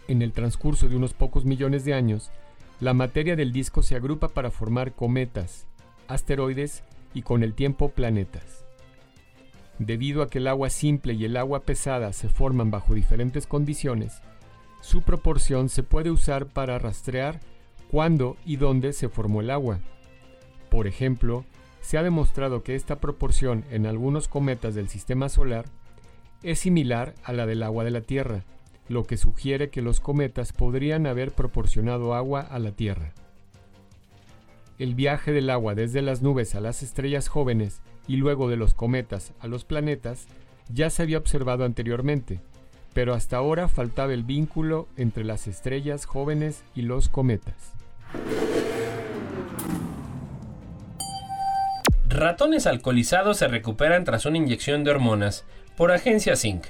[0.09, 2.31] En el transcurso de unos pocos millones de años,
[2.83, 5.69] la materia del disco se agrupa para formar cometas,
[6.09, 6.83] asteroides
[7.15, 8.65] y con el tiempo planetas.
[9.79, 14.21] Debido a que el agua simple y el agua pesada se forman bajo diferentes condiciones,
[14.81, 17.39] su proporción se puede usar para rastrear
[17.89, 19.79] cuándo y dónde se formó el agua.
[20.69, 21.45] Por ejemplo,
[21.83, 25.67] se ha demostrado que esta proporción en algunos cometas del sistema solar
[26.43, 28.43] es similar a la del agua de la Tierra,
[28.89, 33.13] lo que sugiere que los cometas podrían haber proporcionado agua a la Tierra.
[34.79, 38.75] El viaje del agua desde las nubes a las estrellas jóvenes y luego de los
[38.75, 40.27] cometas a los planetas
[40.73, 42.41] ya se había observado anteriormente,
[42.93, 47.73] pero hasta ahora faltaba el vínculo entre las estrellas jóvenes y los cometas.
[52.09, 55.45] Ratones alcoholizados se recuperan tras una inyección de hormonas
[55.77, 56.67] por agencia Zinc.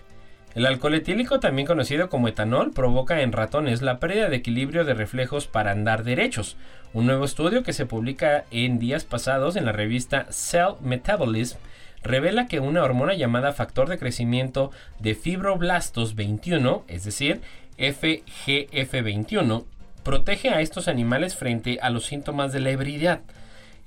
[0.55, 4.95] El alcohol etílico, también conocido como etanol, provoca en ratones la pérdida de equilibrio de
[4.95, 6.57] reflejos para andar derechos.
[6.93, 11.57] Un nuevo estudio que se publica en días pasados en la revista Cell Metabolism
[12.03, 17.41] revela que una hormona llamada factor de crecimiento de fibroblastos 21, es decir,
[17.79, 19.65] FGF21,
[20.03, 23.21] protege a estos animales frente a los síntomas de la ebriedad.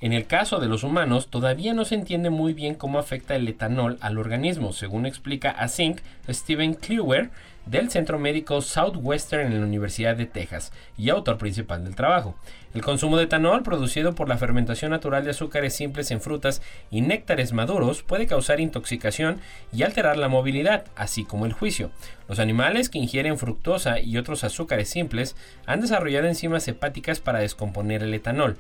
[0.02, 3.48] En el caso de los humanos, todavía no se entiende muy bien cómo afecta el
[3.48, 7.30] etanol al organismo, según explica a Zinc Steven Kluwer
[7.66, 12.36] del Centro Médico Southwestern en la Universidad de Texas y autor principal del trabajo.
[12.74, 17.00] El consumo de etanol producido por la fermentación natural de azúcares simples en frutas y
[17.00, 19.40] néctares maduros puede causar intoxicación
[19.72, 21.90] y alterar la movilidad, así como el juicio.
[22.28, 28.04] Los animales que ingieren fructosa y otros azúcares simples han desarrollado enzimas hepáticas para descomponer
[28.04, 28.58] el etanol.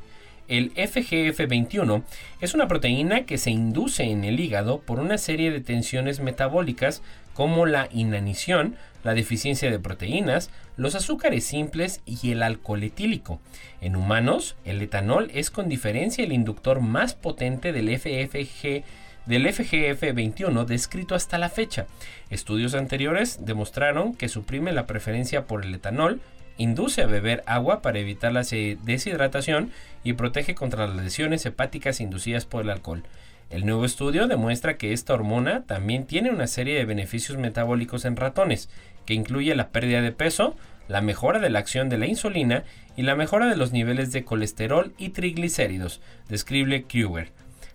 [0.48, 2.04] El FGF21
[2.40, 7.02] es una proteína que se induce en el hígado por una serie de tensiones metabólicas
[7.34, 13.40] como la inanición, la deficiencia de proteínas, los azúcares simples y el alcohol etílico.
[13.82, 18.84] En humanos, el etanol es con diferencia el inductor más potente del FFG
[19.26, 21.88] del FGF21 descrito hasta la fecha.
[22.30, 26.22] Estudios anteriores demostraron que suprime la preferencia por el etanol
[26.58, 29.72] induce a beber agua para evitar la deshidratación
[30.04, 33.04] y protege contra las lesiones hepáticas inducidas por el alcohol.
[33.50, 38.16] El nuevo estudio demuestra que esta hormona también tiene una serie de beneficios metabólicos en
[38.16, 38.70] ratones,
[39.06, 40.56] que incluye la pérdida de peso,
[40.88, 42.64] la mejora de la acción de la insulina
[42.96, 47.32] y la mejora de los niveles de colesterol y triglicéridos, describe Kruger.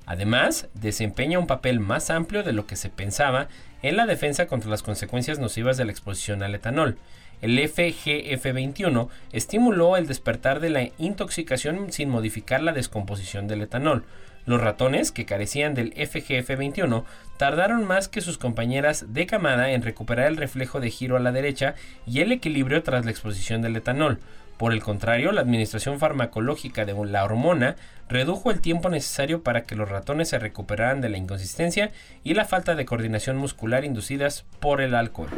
[0.07, 3.49] Además, desempeña un papel más amplio de lo que se pensaba
[3.83, 6.99] en la defensa contra las consecuencias nocivas de la exposición al etanol
[7.43, 14.05] el FGF21 estimuló el despertar de la intoxicación sin modificar la descomposición del etanol.
[14.47, 17.05] Los ratones que carecían del FGF21
[17.36, 21.32] tardaron más que sus compañeras de camada en recuperar el reflejo de giro a la
[21.32, 21.74] derecha
[22.07, 24.18] y el equilibrio tras la exposición del etanol.
[24.57, 27.76] Por el contrario, la administración farmacológica de la hormona
[28.11, 31.93] redujo el tiempo necesario para que los ratones se recuperaran de la inconsistencia
[32.24, 35.30] y la falta de coordinación muscular inducidas por el alcohol.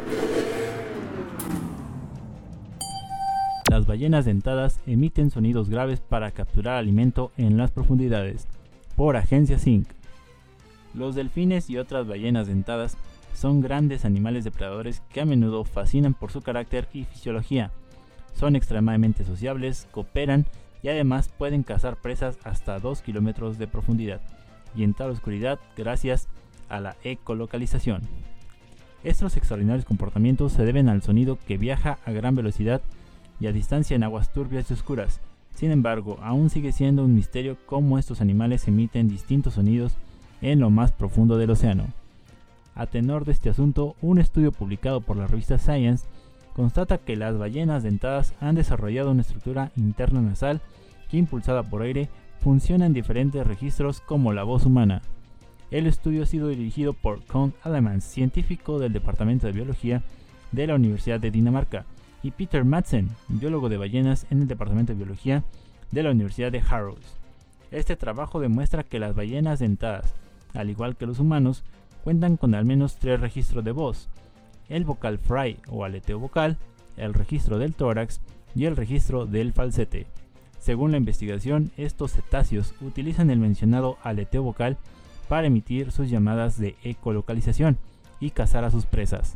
[3.73, 8.47] Las ballenas dentadas emiten sonidos graves para capturar alimento en las profundidades.
[8.95, 9.87] Por Agencia Zinc.
[10.93, 12.97] Los delfines y otras ballenas dentadas
[13.33, 17.71] son grandes animales depredadores que a menudo fascinan por su carácter y fisiología.
[18.35, 20.45] Son extremadamente sociables, cooperan
[20.83, 24.21] y además pueden cazar presas hasta 2 kilómetros de profundidad
[24.75, 26.27] y en tal oscuridad gracias
[26.69, 28.03] a la ecolocalización.
[29.03, 32.83] Estos extraordinarios comportamientos se deben al sonido que viaja a gran velocidad
[33.43, 35.19] y a distancia en aguas turbias y oscuras.
[35.53, 39.97] Sin embargo, aún sigue siendo un misterio cómo estos animales emiten distintos sonidos
[40.41, 41.87] en lo más profundo del océano.
[42.73, 46.05] A tenor de este asunto, un estudio publicado por la revista Science
[46.55, 50.61] constata que las ballenas dentadas han desarrollado una estructura interna nasal
[51.09, 52.07] que impulsada por aire
[52.39, 55.01] funciona en diferentes registros como la voz humana.
[55.69, 60.01] El estudio ha sido dirigido por Con Alemans, científico del Departamento de Biología
[60.53, 61.85] de la Universidad de Dinamarca,
[62.23, 65.43] y Peter Madsen, biólogo de ballenas en el Departamento de Biología
[65.91, 67.19] de la Universidad de Harrows.
[67.69, 70.13] Este trabajo demuestra que las ballenas dentadas,
[70.53, 71.63] al igual que los humanos,
[72.03, 74.09] cuentan con al menos tres registros de voz,
[74.69, 76.57] el vocal fry o aleteo vocal,
[76.97, 78.21] el registro del tórax
[78.55, 80.07] y el registro del falsete.
[80.59, 84.77] Según la investigación, estos cetáceos utilizan el mencionado aleteo vocal
[85.27, 87.77] para emitir sus llamadas de ecolocalización
[88.19, 89.35] y cazar a sus presas.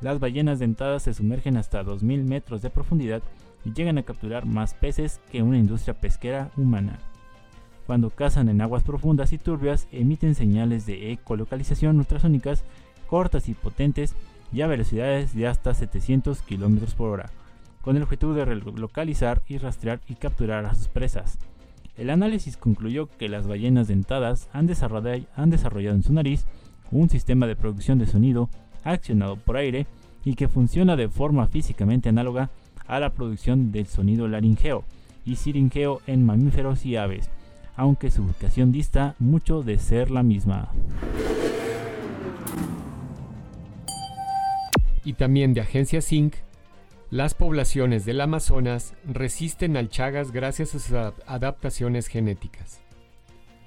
[0.00, 3.22] Las ballenas dentadas se sumergen hasta 2.000 metros de profundidad
[3.64, 6.98] y llegan a capturar más peces que una industria pesquera humana.
[7.86, 12.64] Cuando cazan en aguas profundas y turbias, emiten señales de ecolocalización ultrasónicas
[13.06, 14.14] cortas y potentes
[14.52, 17.30] y a velocidades de hasta 700 km por hora,
[17.80, 21.38] con el objetivo de localizar y rastrear y capturar a sus presas.
[21.96, 26.44] El análisis concluyó que las ballenas dentadas han desarrollado, han desarrollado en su nariz
[26.90, 28.50] un sistema de producción de sonido
[28.92, 29.86] accionado por aire
[30.24, 32.50] y que funciona de forma físicamente análoga
[32.86, 34.84] a la producción del sonido laringeo
[35.24, 37.30] y siringeo en mamíferos y aves,
[37.76, 40.70] aunque su ubicación dista mucho de ser la misma.
[45.04, 46.34] Y también de Agencia Zinc,
[47.10, 50.92] las poblaciones del Amazonas resisten al Chagas gracias a sus
[51.26, 52.80] adaptaciones genéticas.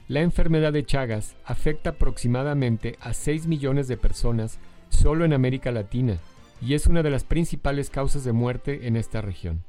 [0.09, 4.59] La enfermedad de Chagas afecta aproximadamente a 6 millones de personas
[4.90, 6.18] solo en América Latina
[6.62, 9.64] y es una de las principales causas de muerte en esta región.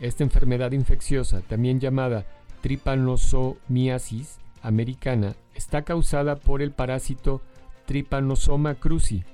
[0.00, 2.26] Esta enfermedad infecciosa, también llamada
[2.60, 7.42] tripanosomiasis americana, está causada por el parásito
[7.86, 9.24] Trypanosoma cruzi.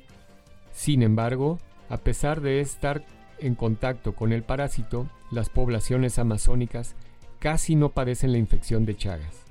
[0.72, 1.58] Sin embargo,
[1.88, 3.04] a pesar de estar
[3.38, 6.94] en contacto con el parásito, las poblaciones amazónicas
[7.38, 9.49] casi no padecen la infección de Chagas.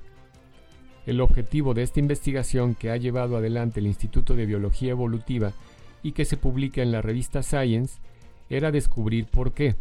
[1.10, 5.50] El objetivo de esta investigación que ha llevado adelante el Instituto de Biología Evolutiva
[6.04, 7.98] y que se publica en la revista Science
[8.48, 9.74] era descubrir por qué.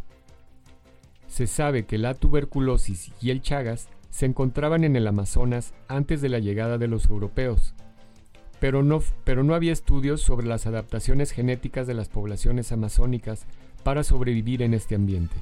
[1.28, 6.30] Se sabe que la tuberculosis y el Chagas se encontraban en el Amazonas antes de
[6.30, 7.76] la llegada de los europeos,
[8.60, 9.04] pero no,
[9.54, 13.46] había estudios sobre las adaptaciones genéticas de las poblaciones amazónicas
[13.84, 15.36] para sobrevivir en este ambiente.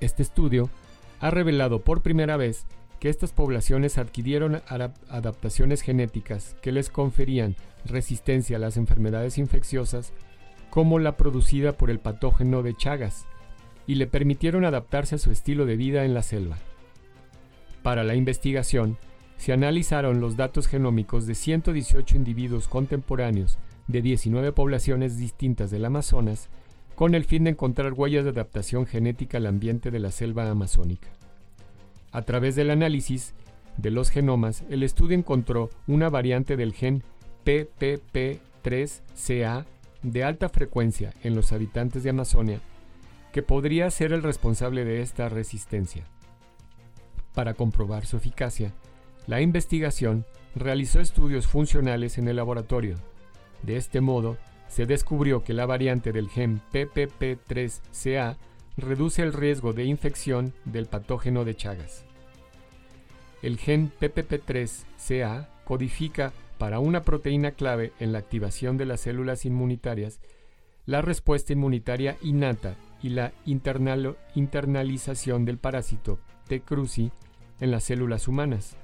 [0.00, 0.68] Este estudio
[1.20, 2.66] ha revelado por primera vez
[3.00, 4.60] que estas poblaciones adquirieron
[5.08, 10.12] adaptaciones genéticas que les conferían resistencia a las enfermedades infecciosas
[10.70, 13.26] como la producida por el patógeno de Chagas
[13.86, 16.58] y le permitieron adaptarse a su estilo de vida en la selva.
[17.82, 18.98] Para la investigación,
[19.38, 26.50] se analizaron los datos genómicos de 118 individuos contemporáneos de 19 poblaciones distintas del Amazonas
[26.94, 31.08] con el fin de encontrar huellas de adaptación genética al ambiente de la selva amazónica.
[32.12, 33.34] A través del análisis
[33.76, 37.02] de los genomas, el estudio encontró una variante del gen
[37.44, 39.66] PPP3CA
[40.02, 42.60] de alta frecuencia en los habitantes de Amazonia
[43.32, 46.04] que podría ser el responsable de esta resistencia.
[47.34, 48.72] Para comprobar su eficacia,
[49.26, 52.96] la investigación realizó estudios funcionales en el laboratorio.
[53.62, 54.38] De este modo,
[54.68, 58.36] se descubrió que la variante del gen PPP3CA
[58.78, 62.04] reduce el riesgo de infección del patógeno de Chagas.
[63.42, 70.20] El gen PPP3CA codifica para una proteína clave en la activación de las células inmunitarias,
[70.86, 76.62] la respuesta inmunitaria innata y la internalización del parásito T.
[76.62, 77.12] cruzi
[77.60, 78.76] en las células humanas.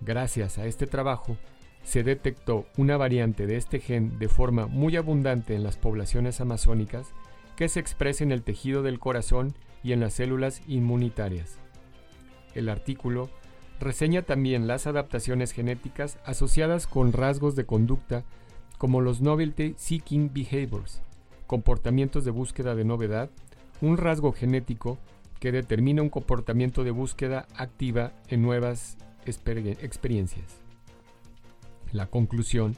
[0.00, 1.36] Gracias a este trabajo,
[1.82, 7.12] se detectó una variante de este gen de forma muy abundante en las poblaciones amazónicas
[7.56, 11.58] que se expresa en el tejido del corazón y en las células inmunitarias.
[12.54, 13.30] El artículo
[13.80, 18.24] reseña también las adaptaciones genéticas asociadas con rasgos de conducta
[18.78, 21.02] como los Novelty Seeking Behaviors,
[21.46, 23.30] comportamientos de búsqueda de novedad,
[23.80, 24.98] un rasgo genético
[25.40, 28.96] que determina un comportamiento de búsqueda activa en nuevas
[29.26, 30.60] experiencias.
[31.92, 32.76] La conclusión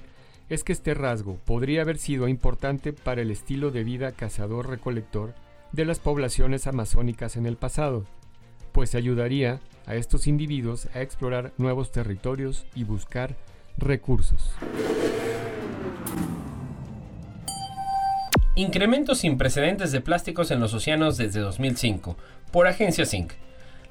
[0.49, 5.35] es que este rasgo podría haber sido importante para el estilo de vida cazador-recolector
[5.73, 8.07] de las poblaciones amazónicas en el pasado,
[8.73, 13.37] pues ayudaría a estos individuos a explorar nuevos territorios y buscar
[13.77, 14.53] recursos.
[18.55, 22.17] Incremento sin precedentes de plásticos en los océanos desde 2005,
[22.51, 23.33] por Agencia Zinc.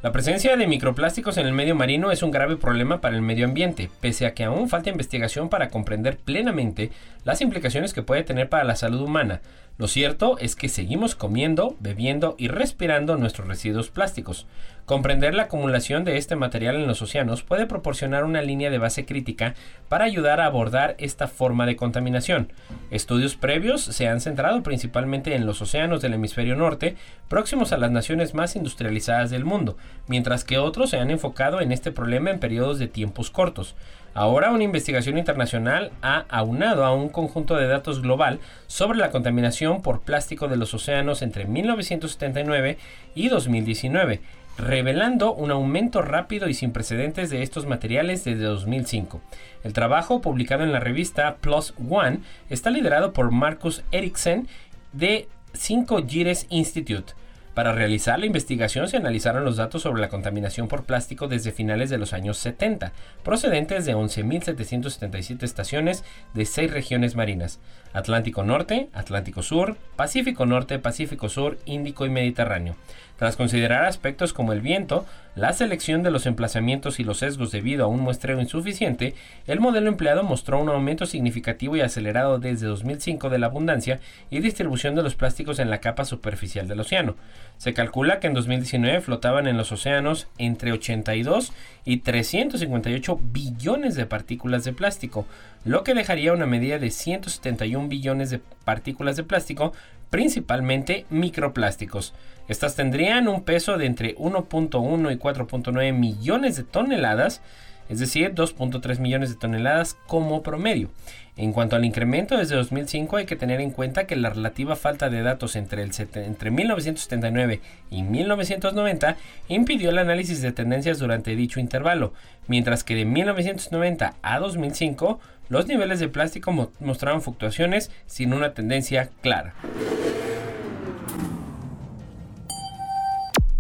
[0.04, 3.46] La presencia de microplásticos en el medio marino es un grave problema para el medio
[3.46, 6.92] ambiente, pese a que aún falta investigación para comprender plenamente
[7.24, 9.42] las implicaciones que puede tener para la salud humana.
[9.80, 14.46] Lo cierto es que seguimos comiendo, bebiendo y respirando nuestros residuos plásticos.
[14.88, 19.06] Comprender la acumulación de este material en los océanos puede proporcionar una línea de base
[19.06, 19.54] crítica
[19.90, 22.54] para ayudar a abordar esta forma de contaminación.
[22.90, 26.96] Estudios previos se han centrado principalmente en los océanos del hemisferio norte,
[27.28, 29.76] próximos a las naciones más industrializadas del mundo,
[30.08, 33.76] mientras que otros se han enfocado en este problema en periodos de tiempos cortos.
[34.14, 39.82] Ahora una investigación internacional ha aunado a un conjunto de datos global sobre la contaminación
[39.82, 42.78] por plástico de los océanos entre 1979
[43.16, 44.22] y 2019
[44.58, 49.22] revelando un aumento rápido y sin precedentes de estos materiales desde 2005.
[49.64, 54.48] El trabajo, publicado en la revista Plus One, está liderado por Marcus Eriksen
[54.94, 57.14] de 5 Gires Institute.
[57.58, 61.90] Para realizar la investigación se analizaron los datos sobre la contaminación por plástico desde finales
[61.90, 62.92] de los años 70,
[63.24, 66.04] procedentes de 11.777 estaciones
[66.36, 67.60] de seis regiones marinas,
[67.94, 72.76] Atlántico Norte, Atlántico Sur, Pacífico Norte, Pacífico Sur, Índico y Mediterráneo.
[73.18, 75.06] Tras considerar aspectos como el viento,
[75.36, 79.16] la selección de los emplazamientos y los sesgos debido a un muestreo insuficiente,
[79.46, 84.00] el modelo empleado mostró un aumento significativo y acelerado desde 2005 de la abundancia
[84.30, 87.16] y distribución de los plásticos en la capa superficial del océano.
[87.58, 91.54] Se calcula que en 2019 flotaban en los océanos entre 82
[91.86, 95.26] y 358 billones de partículas de plástico,
[95.66, 99.74] lo que dejaría una medida de 171 billones de partículas de plástico,
[100.10, 102.14] principalmente microplásticos.
[102.48, 107.42] Estas tendrían un peso de entre 1.1 y 4.9 millones de toneladas,
[107.90, 110.90] es decir, 2.3 millones de toneladas como promedio.
[111.38, 115.10] En cuanto al incremento desde 2005 hay que tener en cuenta que la relativa falta
[115.10, 121.60] de datos entre, el entre 1979 y 1990 impidió el análisis de tendencias durante dicho
[121.60, 122.14] intervalo,
[122.48, 129.10] mientras que de 1990 a 2005 los niveles de plástico mostraban fluctuaciones sin una tendencia
[129.22, 129.54] clara.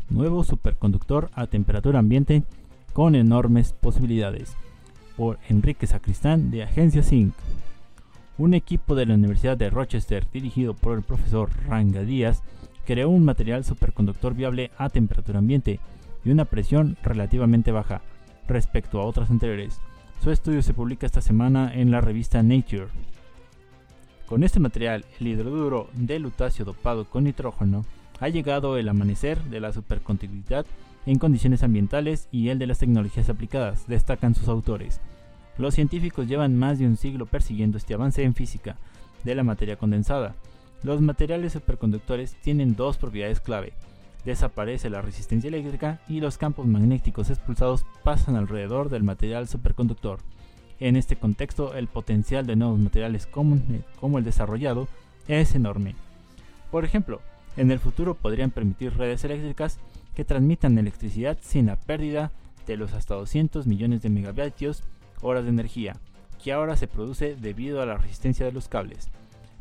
[0.09, 2.43] Nuevo superconductor a temperatura ambiente
[2.93, 4.55] con enormes posibilidades.
[5.15, 7.33] Por Enrique Sacristán de Agencia Zinc.
[8.37, 12.43] Un equipo de la Universidad de Rochester dirigido por el profesor Ranga Díaz
[12.85, 15.79] creó un material superconductor viable a temperatura ambiente
[16.23, 18.01] y una presión relativamente baja
[18.47, 19.81] respecto a otras anteriores.
[20.21, 22.87] Su estudio se publica esta semana en la revista Nature.
[24.25, 27.85] Con este material, el hidroduro de lutasio dopado con nitrógeno
[28.19, 30.65] ha llegado el amanecer de la superconductividad
[31.05, 34.99] en condiciones ambientales y el de las tecnologías aplicadas, destacan sus autores.
[35.57, 38.75] Los científicos llevan más de un siglo persiguiendo este avance en física
[39.23, 40.35] de la materia condensada.
[40.83, 43.73] Los materiales superconductores tienen dos propiedades clave.
[44.27, 50.19] Desaparece la resistencia eléctrica y los campos magnéticos expulsados pasan alrededor del material superconductor.
[50.81, 53.57] En este contexto, el potencial de nuevos materiales como,
[54.01, 54.89] como el desarrollado
[55.29, 55.95] es enorme.
[56.71, 57.21] Por ejemplo,
[57.55, 59.79] en el futuro podrían permitir redes eléctricas
[60.13, 62.33] que transmitan electricidad sin la pérdida
[62.65, 64.83] de los hasta 200 millones de megavatios
[65.21, 65.95] horas de energía,
[66.43, 69.07] que ahora se produce debido a la resistencia de los cables.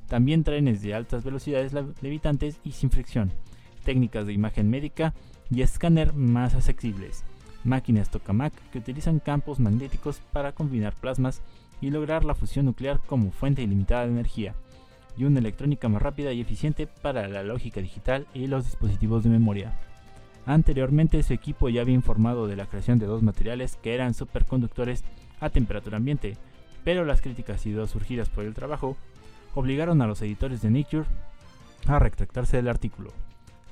[0.08, 3.30] También trenes de altas velocidades levitantes y sin fricción,
[3.86, 5.14] técnicas de imagen médica
[5.50, 7.24] y escáner más accesibles,
[7.64, 11.40] máquinas tokamak que utilizan campos magnéticos para combinar plasmas
[11.80, 14.54] y lograr la fusión nuclear como fuente ilimitada de energía,
[15.16, 19.30] y una electrónica más rápida y eficiente para la lógica digital y los dispositivos de
[19.30, 19.72] memoria.
[20.46, 25.04] Anteriormente su equipo ya había informado de la creación de dos materiales que eran superconductores
[25.40, 26.36] a temperatura ambiente,
[26.84, 28.96] pero las críticas y dos surgidas por el trabajo
[29.54, 31.06] obligaron a los editores de Nature
[31.86, 33.12] a retractarse del artículo.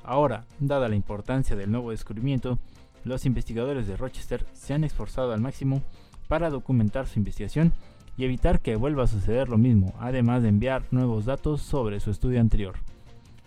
[0.05, 2.59] Ahora, dada la importancia del nuevo descubrimiento,
[3.05, 5.83] los investigadores de Rochester se han esforzado al máximo
[6.29, 7.73] para documentar su investigación
[8.17, 12.11] y evitar que vuelva a suceder lo mismo, además de enviar nuevos datos sobre su
[12.11, 12.77] estudio anterior.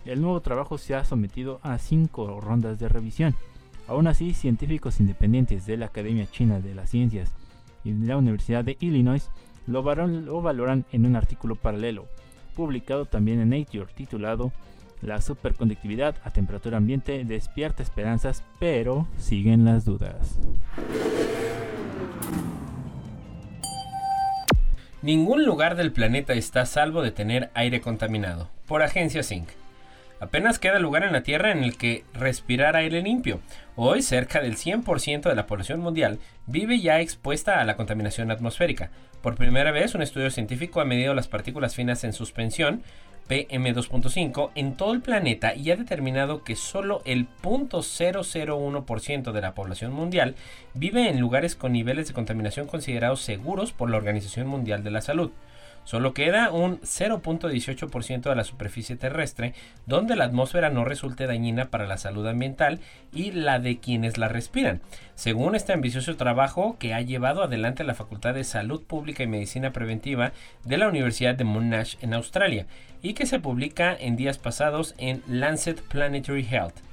[0.04, 3.34] El nuevo trabajo se ha sometido a cinco rondas de revisión.
[3.86, 7.32] Aún así, científicos independientes de la Academia China de las Ciencias
[7.84, 9.30] y de la Universidad de Illinois
[9.66, 12.06] lo, valoran en un artículo paralelo,
[12.54, 14.52] publicado también en Nature, titulado
[15.02, 20.38] La superconductividad a temperatura ambiente despierta esperanzas, pero siguen las dudas.
[25.00, 28.50] Ningún lugar del planeta está salvo de tener aire contaminado.
[28.66, 29.48] Por Agencia Zinc.
[30.20, 33.40] Apenas queda lugar en la Tierra en el que respirar aire limpio.
[33.76, 38.90] Hoy cerca del 100% de la población mundial vive ya expuesta a la contaminación atmosférica.
[39.22, 42.82] Por primera vez un estudio científico ha medido las partículas finas en suspensión,
[43.28, 49.92] PM2.5, en todo el planeta y ha determinado que solo el 0.001% de la población
[49.92, 50.34] mundial
[50.74, 55.02] vive en lugares con niveles de contaminación considerados seguros por la Organización Mundial de la
[55.02, 55.30] Salud.
[55.88, 59.54] Solo queda un 0.18% de la superficie terrestre
[59.86, 62.80] donde la atmósfera no resulte dañina para la salud ambiental
[63.10, 64.82] y la de quienes la respiran,
[65.14, 69.72] según este ambicioso trabajo que ha llevado adelante la Facultad de Salud Pública y Medicina
[69.72, 70.32] Preventiva
[70.62, 72.66] de la Universidad de Monash en Australia
[73.00, 76.87] y que se publica en días pasados en Lancet Planetary Health.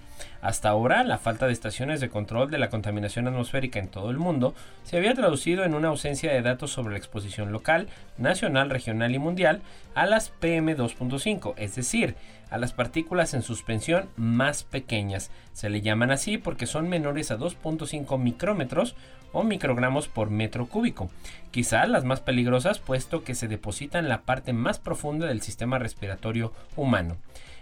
[0.46, 4.20] Hasta ahora, la falta de estaciones de control de la contaminación atmosférica en todo el
[4.20, 7.88] mundo se había traducido en una ausencia de datos sobre la exposición local,
[8.20, 9.64] nacional, regional y mundial
[9.96, 12.16] a las PM2.5, es decir,
[12.52, 15.32] a las partículas en suspensión más pequeñas.
[15.54, 18.96] Se le llaman así porque son menores a 2.5 micrómetros
[19.34, 21.10] o microgramos por metro cúbico.
[21.50, 25.80] Quizá las más peligrosas puesto que se depositan en la parte más profunda del sistema
[25.80, 27.18] respiratorio humano.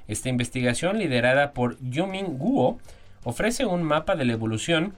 [0.07, 2.79] Esta investigación, liderada por Yumin Guo,
[3.23, 4.93] ofrece un mapa de la evolución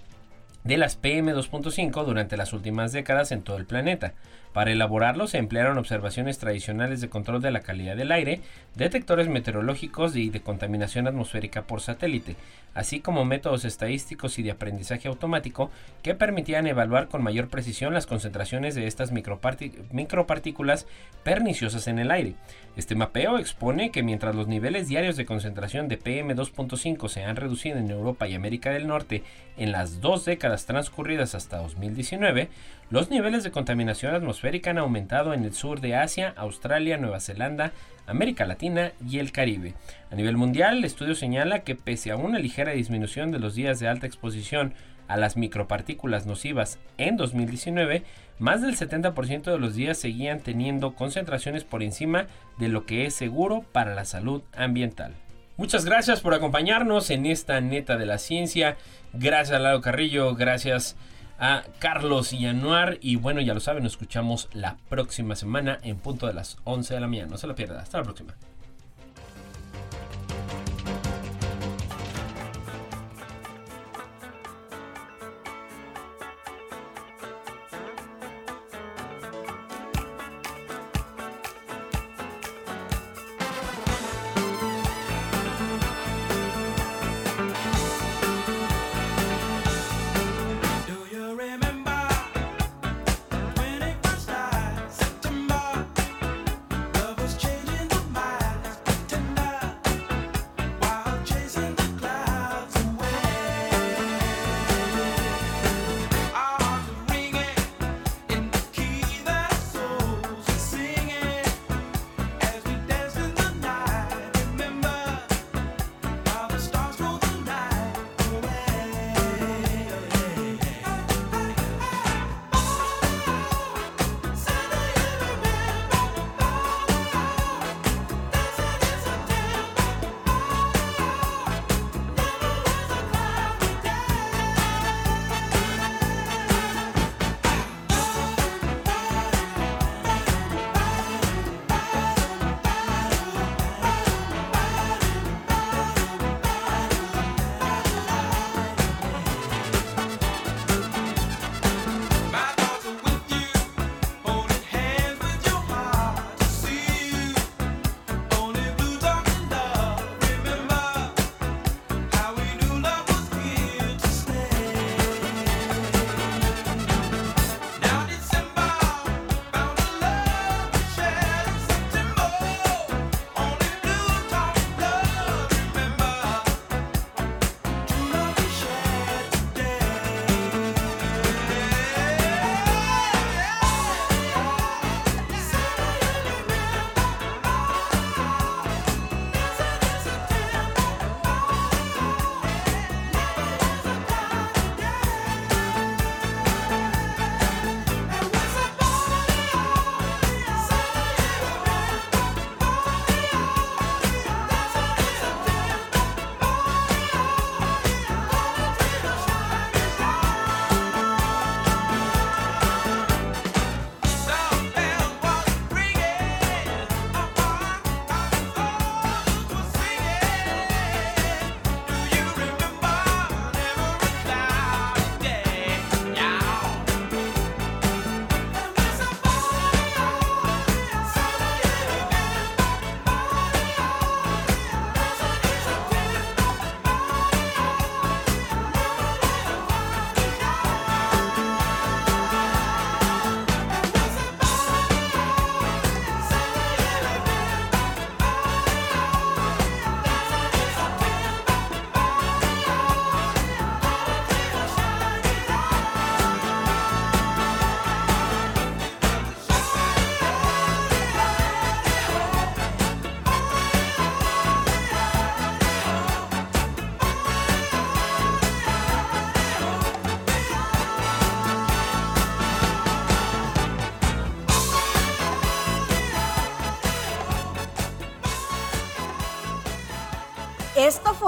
[0.64, 4.14] de las PM2.5 durante las últimas décadas en todo el planeta.
[4.56, 8.40] Para elaborarlo se emplearon observaciones tradicionales de control de la calidad del aire,
[8.74, 12.38] detectores meteorológicos y de contaminación atmosférica por satélite,
[12.74, 15.72] así como métodos estadísticos y de aprendizaje automático
[16.04, 20.88] que permitían evaluar con mayor precisión las concentraciones de estas micropartículas
[21.26, 22.36] perniciosas en el aire.
[22.78, 27.78] Este mapeo expone que mientras los niveles diarios de concentración de PM2.5 se han reducido
[27.78, 29.24] en Europa y América del Norte
[29.58, 32.48] en las dos décadas transcurridas hasta 2019,
[32.90, 37.72] los niveles de contaminación atmosférica han aumentado en el sur de Asia, Australia, Nueva Zelanda,
[38.06, 39.74] América Latina y el Caribe.
[40.12, 43.80] A nivel mundial, el estudio señala que pese a una ligera disminución de los días
[43.80, 44.74] de alta exposición
[45.08, 48.04] a las micropartículas nocivas en 2019,
[48.38, 52.28] más del 70% de los días seguían teniendo concentraciones por encima
[52.60, 55.14] de lo que es seguro para la salud ambiental.
[55.58, 58.78] Muchas gracias por acompañarnos en esta neta de la ciencia.
[59.14, 60.98] Gracias Lado Carrillo, gracias
[61.40, 62.98] a Carlos y Anuar.
[63.02, 66.94] Y bueno, ya lo saben, nos escuchamos la próxima semana en punto de las 11
[66.94, 67.32] de la mañana.
[67.32, 67.82] No se lo pierda.
[67.82, 68.36] Hasta la próxima.